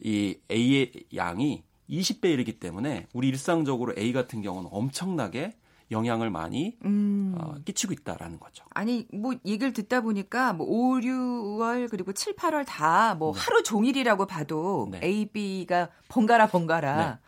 이 0.00 0.36
A의 0.50 0.92
양이 1.16 1.62
20배 1.88 2.26
이르기 2.26 2.58
때문에 2.58 3.06
우리 3.12 3.28
일상적으로 3.28 3.94
A 3.98 4.12
같은 4.12 4.42
경우는 4.42 4.68
엄청나게 4.72 5.54
영향을 5.92 6.30
많이 6.30 6.76
음. 6.84 7.34
어, 7.38 7.54
끼치고 7.64 7.92
있다라는 7.92 8.40
거죠. 8.40 8.64
아니 8.70 9.06
뭐 9.12 9.32
얘기를 9.44 9.72
듣다 9.72 10.00
보니까 10.00 10.52
뭐 10.52 10.66
5, 10.66 11.00
6월 11.00 11.88
그리고 11.90 12.12
7, 12.12 12.34
8월 12.34 12.64
다뭐 12.66 13.32
하루 13.32 13.62
종일이라고 13.62 14.26
봐도 14.26 14.88
네. 14.90 15.00
A, 15.04 15.26
B가 15.26 15.88
번갈아 16.08 16.48
번갈아 16.48 16.96
네. 17.10 17.18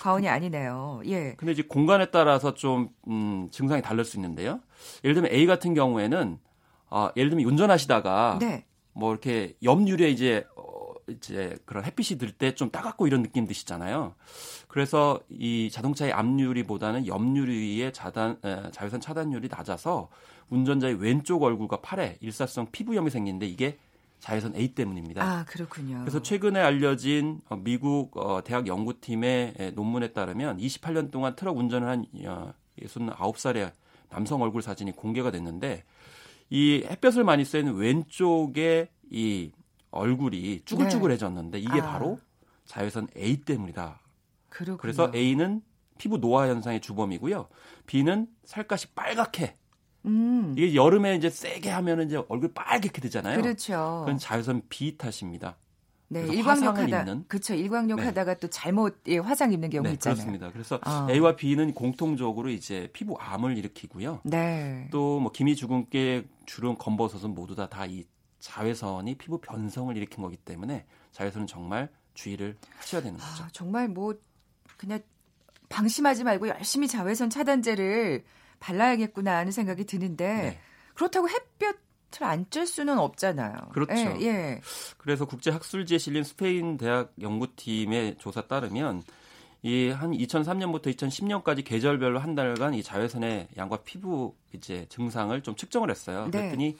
과언이 0.00 0.28
아니네요. 0.28 1.02
예. 1.06 1.34
근데 1.36 1.52
이제 1.52 1.62
공간에 1.62 2.06
따라서 2.12 2.54
좀 2.54 2.90
음, 3.08 3.48
증상이 3.50 3.82
다를 3.82 4.04
수 4.04 4.16
있는데요. 4.16 4.60
예를 5.04 5.14
들면 5.14 5.32
A 5.32 5.44
같은 5.46 5.74
경우에는 5.74 6.38
아, 6.90 7.10
예를 7.16 7.30
들면 7.30 7.46
운전하시다가 7.46 8.38
네. 8.40 8.64
뭐 8.92 9.10
이렇게 9.10 9.56
옆유리에 9.62 10.10
이제 10.10 10.46
어, 10.56 10.62
이제 11.08 11.56
그런 11.64 11.84
햇빛이 11.84 12.18
들 12.18 12.32
때 12.38 12.54
좀 12.54 12.70
따갑고 12.70 13.06
이런 13.08 13.22
느낌 13.22 13.46
드시잖아요. 13.46 14.14
그래서 14.72 15.20
이 15.28 15.68
자동차의 15.70 16.12
앞유리보다는 16.14 17.06
옆유리의 17.06 17.92
자단 17.92 18.38
에, 18.42 18.70
자외선 18.70 19.02
차단율이 19.02 19.48
낮아서 19.48 20.08
운전자의 20.48 20.94
왼쪽 20.94 21.42
얼굴과 21.42 21.82
팔에 21.82 22.16
일사성 22.22 22.68
피부염이 22.72 23.10
생기는데 23.10 23.46
이게 23.46 23.76
자외선 24.18 24.56
A 24.56 24.68
때문입니다. 24.68 25.22
아 25.22 25.44
그렇군요. 25.44 25.98
그래서 26.00 26.22
최근에 26.22 26.58
알려진 26.58 27.42
어, 27.50 27.56
미국 27.56 28.16
어, 28.16 28.42
대학 28.42 28.66
연구팀의 28.66 29.54
에, 29.58 29.70
논문에 29.72 30.14
따르면 30.14 30.56
28년 30.56 31.10
동안 31.10 31.36
트럭 31.36 31.58
운전을 31.58 31.86
한 31.86 32.06
어, 32.24 32.54
69살의 32.80 33.72
남성 34.08 34.40
얼굴 34.40 34.62
사진이 34.62 34.92
공개가 34.92 35.30
됐는데 35.30 35.84
이 36.48 36.82
햇볕을 36.88 37.24
많이 37.24 37.44
쐬는 37.44 37.74
왼쪽에 37.74 38.88
이 39.10 39.52
얼굴이 39.90 40.62
쭈글쭈글해졌는데 40.64 41.58
이게 41.58 41.78
아. 41.82 41.92
바로 41.92 42.18
자외선 42.64 43.06
A 43.18 43.36
때문이다. 43.36 44.00
그렇군요. 44.52 44.76
그래서 44.78 45.10
A는 45.14 45.62
피부 45.98 46.20
노화 46.20 46.48
현상의 46.48 46.80
주범이고요. 46.80 47.48
B는 47.86 48.26
살갗이 48.44 48.88
빨갛게. 48.94 49.56
음. 50.04 50.54
이게 50.58 50.74
여름에 50.74 51.14
이제 51.16 51.30
세게 51.30 51.70
하면은 51.70 52.06
이제 52.06 52.16
얼굴 52.28 52.52
빨갛게 52.52 53.00
되잖아요. 53.00 53.40
그렇죠. 53.40 54.02
그건 54.04 54.18
자외선 54.18 54.62
B 54.68 54.96
탓입니다. 54.98 55.56
네, 56.08 56.20
그래서 56.22 56.34
일광욕 56.34 56.66
화상을 56.66 56.82
하다 56.92 57.00
입는? 57.00 57.24
그렇죠. 57.28 57.54
일광욕 57.54 57.98
네. 58.00 58.04
하다가 58.06 58.34
또 58.34 58.48
잘못 58.50 59.00
예, 59.06 59.16
화상 59.18 59.52
입는 59.52 59.70
경우 59.70 59.84
네, 59.84 59.92
있잖아요. 59.94 60.16
그렇습니다. 60.16 60.50
그래서 60.52 60.78
아. 60.82 61.06
A와 61.10 61.36
B는 61.36 61.72
공통적으로 61.72 62.50
이제 62.50 62.90
피부암을 62.92 63.56
일으키고요. 63.56 64.20
네. 64.24 64.88
또뭐 64.90 65.30
기미 65.32 65.56
주근깨 65.56 66.24
주름 66.44 66.76
검버섯은 66.76 67.34
모두 67.34 67.54
다 67.54 67.66
다 67.68 67.86
이 67.86 68.04
자외선이 68.40 69.14
피부 69.14 69.38
변성을 69.38 69.96
일으킨 69.96 70.20
거기 70.22 70.36
때문에 70.36 70.84
자외선은 71.12 71.46
정말 71.46 71.88
주의를 72.14 72.56
하셔야 72.76 73.00
되는 73.00 73.18
거죠. 73.18 73.44
아, 73.44 73.48
정말 73.52 73.88
뭐 73.88 74.14
그냥 74.82 75.00
방심하지 75.68 76.24
말고 76.24 76.48
열심히 76.48 76.88
자외선 76.88 77.30
차단제를 77.30 78.24
발라야겠구나 78.58 79.36
하는 79.38 79.52
생각이 79.52 79.84
드는데 79.84 80.26
네. 80.26 80.58
그렇다고 80.94 81.28
햇볕을 81.28 81.78
안쬐 82.18 82.66
수는 82.66 82.98
없잖아요. 82.98 83.54
그렇죠. 83.72 83.94
예, 83.94 84.26
예. 84.26 84.60
그래서 84.98 85.24
국제 85.24 85.50
학술지에 85.50 85.98
실린 85.98 86.24
스페인 86.24 86.76
대학 86.76 87.12
연구팀의 87.20 88.16
조사 88.18 88.42
따르면 88.42 89.02
이 89.62 89.90
한 89.90 90.10
2003년부터 90.10 90.94
2010년까지 90.96 91.64
계절별로 91.64 92.18
한 92.18 92.34
달간 92.34 92.74
이 92.74 92.82
자외선의 92.82 93.46
양과 93.56 93.78
피부 93.84 94.34
이제 94.52 94.86
증상을 94.88 95.40
좀 95.42 95.54
측정을 95.54 95.88
했어요. 95.88 96.24
네. 96.32 96.38
그랬더니 96.38 96.76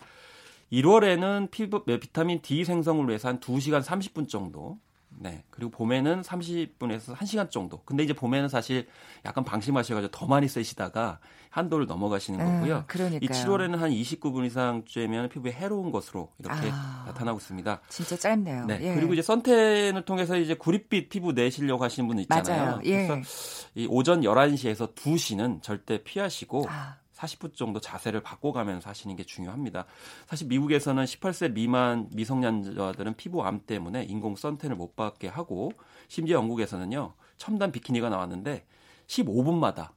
1월에는 0.72 1.50
피부, 1.52 1.84
비타민 1.84 2.42
D 2.42 2.64
생성을 2.64 3.06
위해서 3.06 3.28
한 3.28 3.38
2시간 3.38 3.82
30분 3.84 4.28
정도 4.28 4.78
네. 5.18 5.44
그리고 5.50 5.70
봄에는 5.70 6.22
30분에서 6.22 7.14
1시간 7.14 7.50
정도. 7.50 7.82
근데 7.84 8.02
이제 8.02 8.12
봄에는 8.12 8.48
사실 8.48 8.86
약간 9.24 9.44
방심하셔가지고 9.44 10.10
더 10.10 10.26
많이 10.26 10.48
쓰시다가 10.48 11.18
한도를 11.50 11.86
넘어가시는 11.86 12.40
아, 12.40 12.44
거고요. 12.44 12.84
그러니까요. 12.86 13.20
이 13.22 13.28
7월에는 13.28 13.76
한 13.76 13.90
29분 13.90 14.46
이상 14.46 14.84
쬐면 14.84 15.30
피부에 15.30 15.52
해로운 15.52 15.92
것으로 15.92 16.30
이렇게 16.38 16.70
아. 16.72 17.04
나타나고 17.06 17.38
있습니다. 17.38 17.80
진짜 17.88 18.16
짧네요. 18.16 18.66
네. 18.66 18.78
예. 18.80 18.94
그리고 18.94 19.12
이제 19.12 19.22
선텐을 19.22 20.04
통해서 20.04 20.36
이제 20.36 20.54
구릿빛 20.54 21.10
피부 21.10 21.32
내시려고 21.32 21.84
하시는 21.84 22.08
분 22.08 22.18
있잖아요. 22.20 22.64
맞아요. 22.64 22.80
예. 22.84 23.06
그래서 23.06 23.28
이 23.74 23.86
오전 23.88 24.22
11시에서 24.22 24.94
2시는 24.94 25.62
절대 25.62 26.02
피하시고 26.02 26.66
아. 26.68 27.01
40분 27.22 27.54
정도 27.54 27.80
자세를 27.80 28.20
바꿔가면서 28.20 28.90
하시는 28.90 29.14
게 29.16 29.24
중요합니다. 29.24 29.86
사실 30.26 30.48
미국에서는 30.48 31.04
18세 31.04 31.52
미만 31.52 32.08
미성년자들은 32.12 33.14
피부암 33.14 33.60
때문에 33.66 34.04
인공 34.04 34.36
선텐을 34.36 34.76
못 34.76 34.96
받게 34.96 35.28
하고 35.28 35.72
심지어 36.08 36.36
영국에서는요 36.36 37.14
첨단 37.36 37.72
비키니가 37.72 38.08
나왔는데 38.08 38.66
15분마다 39.06 39.90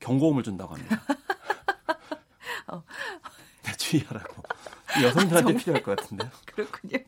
경고음을 0.00 0.42
준다고 0.42 0.74
합니다. 0.74 1.02
어. 2.68 2.82
네, 3.64 3.72
주의하라고. 3.76 4.42
여성들한테 5.02 5.40
정말? 5.40 5.54
필요할 5.56 5.82
것 5.82 5.96
같은데요. 5.98 6.30
그렇군요. 6.54 6.98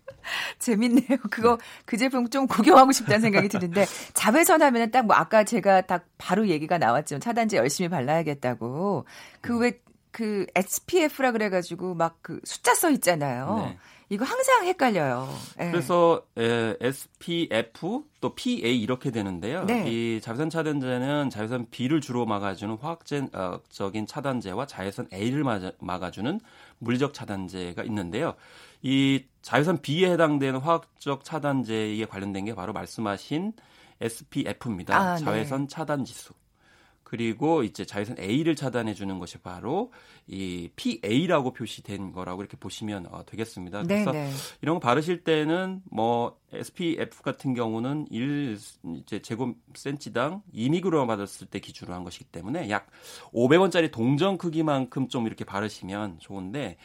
재밌네요. 0.59 1.19
그거 1.31 1.59
그 1.87 1.97
제품 1.97 2.29
좀 2.29 2.47
구경하고 2.47 2.93
싶다는 2.93 3.21
생각이 3.23 3.49
드는데 3.49 3.87
자외선 4.13 4.63
하면은 4.63 4.91
딱 4.91 5.01
뭐 5.05 5.17
아까 5.17 5.45
제가 5.45 5.81
딱 5.83 6.05
바로 6.19 6.49
얘기가 6.49 6.79
나왔죠. 6.79 7.19
차단제 7.21 7.57
열심히 7.57 7.89
발라야겠다고. 7.89 9.07
그 9.41 9.55
음. 9.57 9.61
왜그 9.63 10.47
SPF라 10.55 11.33
그래가지고 11.33 11.95
막 11.95 12.19
그 12.23 12.41
숫자 12.45 12.75
써 12.75 12.91
있잖아요. 12.91 13.65
네. 13.71 13.79
이거 14.13 14.25
항상 14.25 14.67
헷갈려요. 14.67 15.29
예. 15.61 15.71
그래서 15.71 16.23
에, 16.37 16.75
SPF 16.81 18.03
또 18.21 18.35
PA 18.35 18.79
이렇게 18.81 19.13
되는데요. 19.13 19.65
네. 19.65 19.85
이 19.89 20.21
자외선 20.21 20.51
차단제는 20.51 21.31
자외선 21.31 21.67
B를 21.71 22.01
주로 22.01 22.27
막아주는 22.27 22.77
화학적인 22.81 24.07
차단제와 24.09 24.67
자외선 24.67 25.07
A를 25.13 25.45
막아- 25.45 25.73
막아주는 25.79 26.41
물리적 26.79 27.15
차단제가 27.15 27.85
있는데요. 27.85 28.35
이 28.83 29.25
자외선 29.43 29.79
B에 29.81 30.11
해당되는 30.11 30.59
화학적 30.59 31.25
차단제에 31.25 32.05
관련된 32.07 32.47
게 32.47 32.55
바로 32.55 32.73
말씀하신 32.73 33.53
SPF입니다. 34.01 34.97
아, 34.99 35.15
네. 35.19 35.25
자외선 35.25 35.69
차단 35.69 36.05
지수. 36.05 36.33
그리고 37.11 37.65
이제 37.65 37.85
자외선 37.85 38.17
A를 38.21 38.55
차단해 38.55 38.95
주는 38.95 39.19
것이 39.19 39.39
바로 39.39 39.93
이 40.29 40.71
PA라고 40.77 41.53
표시된 41.53 42.13
거라고 42.13 42.41
이렇게 42.41 42.57
보시면 42.57 43.09
어, 43.11 43.27
되겠습니다. 43.27 43.83
네, 43.83 44.05
그래서 44.05 44.13
네. 44.13 44.31
이런 44.63 44.77
거 44.77 44.79
바르실 44.81 45.25
때는 45.25 45.83
뭐 45.91 46.39
SPF 46.53 47.23
같은 47.23 47.53
경우는 47.53 48.07
1 48.13 48.57
이제 48.99 49.21
제곱센치당 49.23 50.43
2미크로 50.55 51.05
받았을 51.05 51.49
때 51.49 51.59
기준으로 51.59 51.97
한 51.97 52.05
것이기 52.05 52.27
때문에 52.27 52.71
약 52.71 52.87
500원짜리 53.33 53.91
동전 53.91 54.39
크기만큼 54.39 55.09
좀 55.09 55.27
이렇게 55.27 55.45
바르시면 55.45 56.21
좋은데 56.21 56.77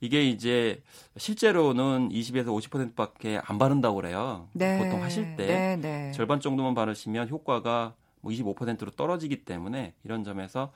이게 0.00 0.24
이제 0.24 0.82
실제로는 1.18 2.08
20에서 2.08 2.46
50%밖에 2.46 3.38
안 3.44 3.58
바른다고 3.58 3.96
그래요. 3.96 4.48
네. 4.54 4.78
보통 4.78 5.02
하실 5.02 5.36
때 5.36 5.46
네, 5.46 5.76
네. 5.76 6.12
절반 6.12 6.40
정도만 6.40 6.74
바르시면 6.74 7.28
효과가 7.28 7.96
뭐 8.24 8.32
25%로 8.32 8.90
떨어지기 8.92 9.44
때문에 9.44 9.94
이런 10.02 10.24
점에서 10.24 10.72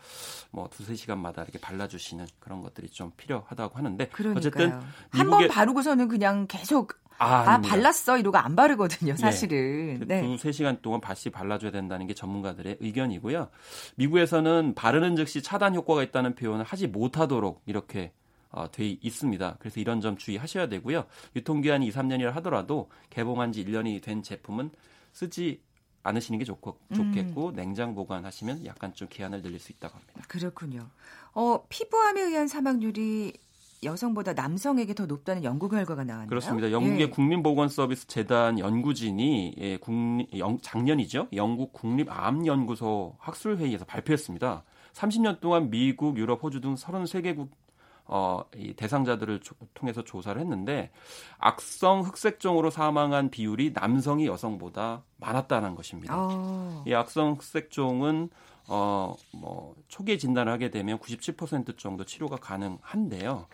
뭐 0.50 0.68
두세 0.70 0.94
시간마다 0.94 1.42
이렇게 1.42 1.58
발라주시는 1.58 2.26
그런 2.38 2.60
것들이 2.60 2.88
좀 2.90 3.10
필요하다고 3.16 3.76
하는데 3.78 4.06
그러니까요. 4.08 4.38
어쨌든 4.38 4.72
한 5.10 5.30
번 5.30 5.48
바르고서는 5.48 6.08
그냥 6.08 6.46
계속 6.46 6.92
아, 7.20 7.54
아. 7.54 7.60
발랐어 7.60 8.16
이러고 8.18 8.36
안 8.38 8.54
바르거든요, 8.54 9.16
사실은. 9.16 10.04
네. 10.06 10.22
두세 10.22 10.52
시간 10.52 10.80
동안 10.82 11.00
다시 11.00 11.30
발라줘야 11.30 11.72
된다는 11.72 12.06
게 12.06 12.14
전문가들의 12.14 12.76
의견이고요. 12.80 13.48
미국에서는 13.96 14.74
바르는 14.76 15.16
즉시 15.16 15.42
차단 15.42 15.74
효과가 15.74 16.02
있다는 16.04 16.36
표현을 16.36 16.64
하지 16.64 16.86
못하도록 16.86 17.62
이렇게 17.66 18.12
어, 18.50 18.70
돼 18.70 18.86
있습니다. 19.02 19.56
그래서 19.58 19.80
이런 19.80 20.00
점 20.00 20.16
주의하셔야 20.16 20.68
되고요. 20.68 21.04
유통기한이 21.36 21.86
2, 21.88 21.90
3년이라 21.90 22.30
하더라도 22.34 22.88
개봉한 23.10 23.52
지 23.52 23.64
1년이 23.64 24.00
된 24.02 24.22
제품은 24.22 24.70
쓰지 25.12 25.60
않으시는 26.08 26.38
게 26.38 26.44
좋고, 26.44 26.76
음. 26.90 26.94
좋겠고 26.94 27.52
냉장 27.52 27.94
보관하시면 27.94 28.64
약간 28.66 28.92
좀 28.94 29.08
기한을 29.08 29.42
늘릴 29.42 29.58
수 29.60 29.72
있다고 29.72 29.94
합니다. 29.96 30.22
그렇군요. 30.28 30.86
어, 31.34 31.62
피부암에 31.68 32.20
의한 32.22 32.48
사망률이 32.48 33.32
여성보다 33.84 34.32
남성에게 34.32 34.92
더 34.94 35.06
높다는 35.06 35.44
연구 35.44 35.68
결과가 35.68 36.02
나왔나요? 36.02 36.28
그렇습니다. 36.28 36.72
영국의 36.72 37.00
예. 37.02 37.06
국민보건서비스 37.10 38.08
재단 38.08 38.58
연구진이 38.58 39.54
예, 39.58 39.76
국립, 39.76 40.36
영- 40.36 40.58
작년이죠. 40.60 41.28
영국 41.34 41.72
국립암연구소 41.74 43.14
학술회의에서 43.18 43.84
발표했습니다. 43.84 44.64
30년 44.94 45.38
동안 45.40 45.70
미국, 45.70 46.18
유럽, 46.18 46.42
호주 46.42 46.60
등 46.60 46.74
33개국 46.74 47.50
어, 48.10 48.42
이 48.56 48.72
대상자들을 48.72 49.40
조- 49.40 49.54
통해서 49.74 50.02
조사를 50.02 50.40
했는데 50.40 50.90
악성 51.38 52.00
흑색종으로 52.00 52.70
사망한 52.70 53.30
비율이 53.30 53.72
남성이 53.74 54.26
여성보다 54.26 55.02
많았다는 55.18 55.74
것입니다. 55.74 56.14
어, 56.16 56.84
이 56.86 56.94
악성 56.94 57.32
흑색종은 57.34 58.30
어, 58.66 59.14
뭐 59.32 59.74
초기에 59.88 60.16
진단을 60.18 60.50
하게 60.52 60.70
되면 60.70 60.98
97% 60.98 61.78
정도 61.78 62.04
치료가 62.04 62.36
가능한데요. 62.36 63.46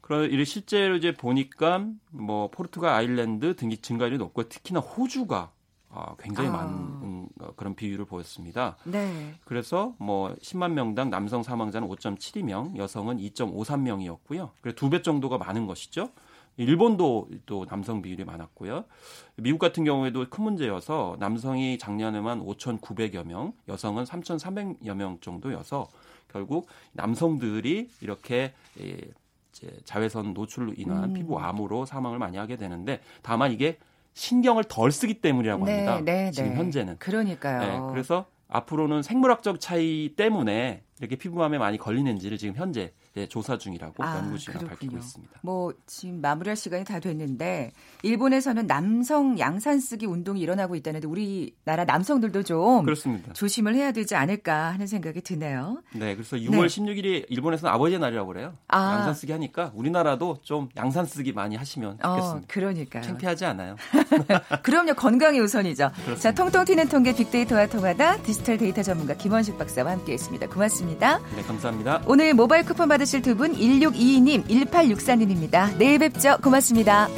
그런 0.00 0.30
이 0.30 0.44
실제로 0.44 0.96
이제 0.96 1.12
보니까 1.14 1.86
뭐 2.10 2.50
포르투갈, 2.50 2.92
아일랜드 2.92 3.54
등이 3.56 3.78
증가율이 3.78 4.18
높고 4.18 4.48
특히나 4.48 4.80
호주가 4.80 5.52
아, 5.94 6.14
굉장히 6.18 6.48
아. 6.48 6.52
많은 6.52 7.28
어, 7.40 7.52
그런 7.54 7.74
비율을 7.74 8.06
보였습니다. 8.06 8.76
네. 8.84 9.34
그래서 9.44 9.94
뭐 9.98 10.34
10만 10.36 10.72
명당 10.72 11.10
남성 11.10 11.42
사망자는 11.42 11.86
5.72명, 11.88 12.76
여성은 12.76 13.18
2.53명이었고요. 13.18 14.50
그래서 14.60 14.76
두배 14.76 15.02
정도가 15.02 15.38
많은 15.38 15.66
것이죠. 15.66 16.10
일본도 16.56 17.30
또 17.46 17.66
남성 17.66 18.02
비율이 18.02 18.24
많았고요. 18.24 18.84
미국 19.36 19.58
같은 19.58 19.84
경우에도 19.84 20.28
큰 20.28 20.44
문제여서 20.44 21.16
남성이 21.18 21.78
작년에만 21.78 22.40
5,900여 22.40 23.26
명, 23.26 23.52
여성은 23.68 24.04
3,300여 24.04 24.94
명 24.94 25.18
정도여서 25.20 25.88
결국 26.28 26.66
남성들이 26.92 27.88
이렇게 28.00 28.54
예, 28.80 28.98
이제 29.52 29.70
자외선 29.84 30.32
노출로 30.34 30.72
인한 30.76 31.04
음. 31.04 31.14
피부 31.14 31.38
암으로 31.38 31.84
사망을 31.86 32.18
많이 32.18 32.36
하게 32.36 32.56
되는데 32.56 33.00
다만 33.22 33.52
이게 33.52 33.78
신경을 34.14 34.64
덜 34.64 34.92
쓰기 34.92 35.14
때문이라고 35.14 35.66
합니다. 35.66 36.30
지금 36.32 36.54
현재는. 36.54 36.92
네, 36.94 36.98
그러니까요. 36.98 37.60
네, 37.60 37.92
그래서 37.92 38.26
앞으로는 38.48 39.02
생물학적 39.02 39.60
차이 39.60 40.14
때문에 40.16 40.82
이렇게 41.02 41.16
피부암에 41.16 41.58
많이 41.58 41.78
걸리는지를 41.78 42.38
지금 42.38 42.54
현재 42.54 42.92
예, 43.16 43.26
조사 43.26 43.58
중이라고 43.58 44.04
아, 44.04 44.18
연구진이 44.18 44.56
밝히고. 44.66 44.96
있습니다. 44.96 45.40
뭐 45.42 45.74
지금 45.84 46.20
마무리할 46.20 46.54
시간이 46.56 46.84
다 46.84 47.00
됐는데 47.00 47.72
일본에서는 48.04 48.68
남성 48.68 49.36
양산 49.40 49.80
쓰기 49.80 50.06
운동이 50.06 50.40
일어나고 50.40 50.76
있다는데 50.76 51.08
우리나라 51.08 51.84
남성들도 51.84 52.44
좀 52.44 52.84
그렇습니다. 52.84 53.32
조심을 53.32 53.74
해야 53.74 53.90
되지 53.90 54.14
않을까 54.14 54.72
하는 54.72 54.86
생각이 54.86 55.22
드네요. 55.22 55.82
네, 55.92 56.14
그래서 56.14 56.36
6월 56.36 56.50
네. 56.50 56.66
16일이 56.66 57.26
일본에서는 57.28 57.74
아버지의 57.74 57.98
날이라고 57.98 58.28
그래요. 58.28 58.54
아. 58.68 58.94
양산 58.94 59.14
쓰기 59.14 59.32
하니까 59.32 59.72
우리나라도 59.74 60.38
좀 60.42 60.68
양산 60.76 61.04
쓰기 61.04 61.32
많이 61.32 61.56
하시면 61.56 61.98
어, 62.00 62.14
좋겠습니다. 62.14 62.46
그러니까요. 62.48 63.02
창피하지 63.02 63.44
않아요. 63.46 63.76
그럼요, 64.62 64.94
건강이 64.94 65.40
우선이죠. 65.40 65.90
그렇습니다. 65.90 66.20
자, 66.20 66.32
통통 66.32 66.64
튀는 66.64 66.88
통계 66.88 67.12
빅데이터와 67.12 67.66
통하다 67.66 68.22
디지털 68.22 68.56
데이터 68.56 68.84
전문가 68.84 69.14
김원식 69.14 69.58
박사와 69.58 69.90
함께했습니다. 69.90 70.48
고맙습 70.48 70.91
니다. 70.92 71.20
네, 71.36 71.42
감사합니다. 71.42 72.02
오늘 72.06 72.34
모바일 72.34 72.64
쿠폰 72.64 72.88
받으실 72.88 73.22
두 73.22 73.34
분 73.34 73.54
1622님, 73.54 74.44
1864님입니다. 74.46 75.76
내일 75.78 75.98
뵙죠. 75.98 76.36
고맙습니다. 76.42 77.08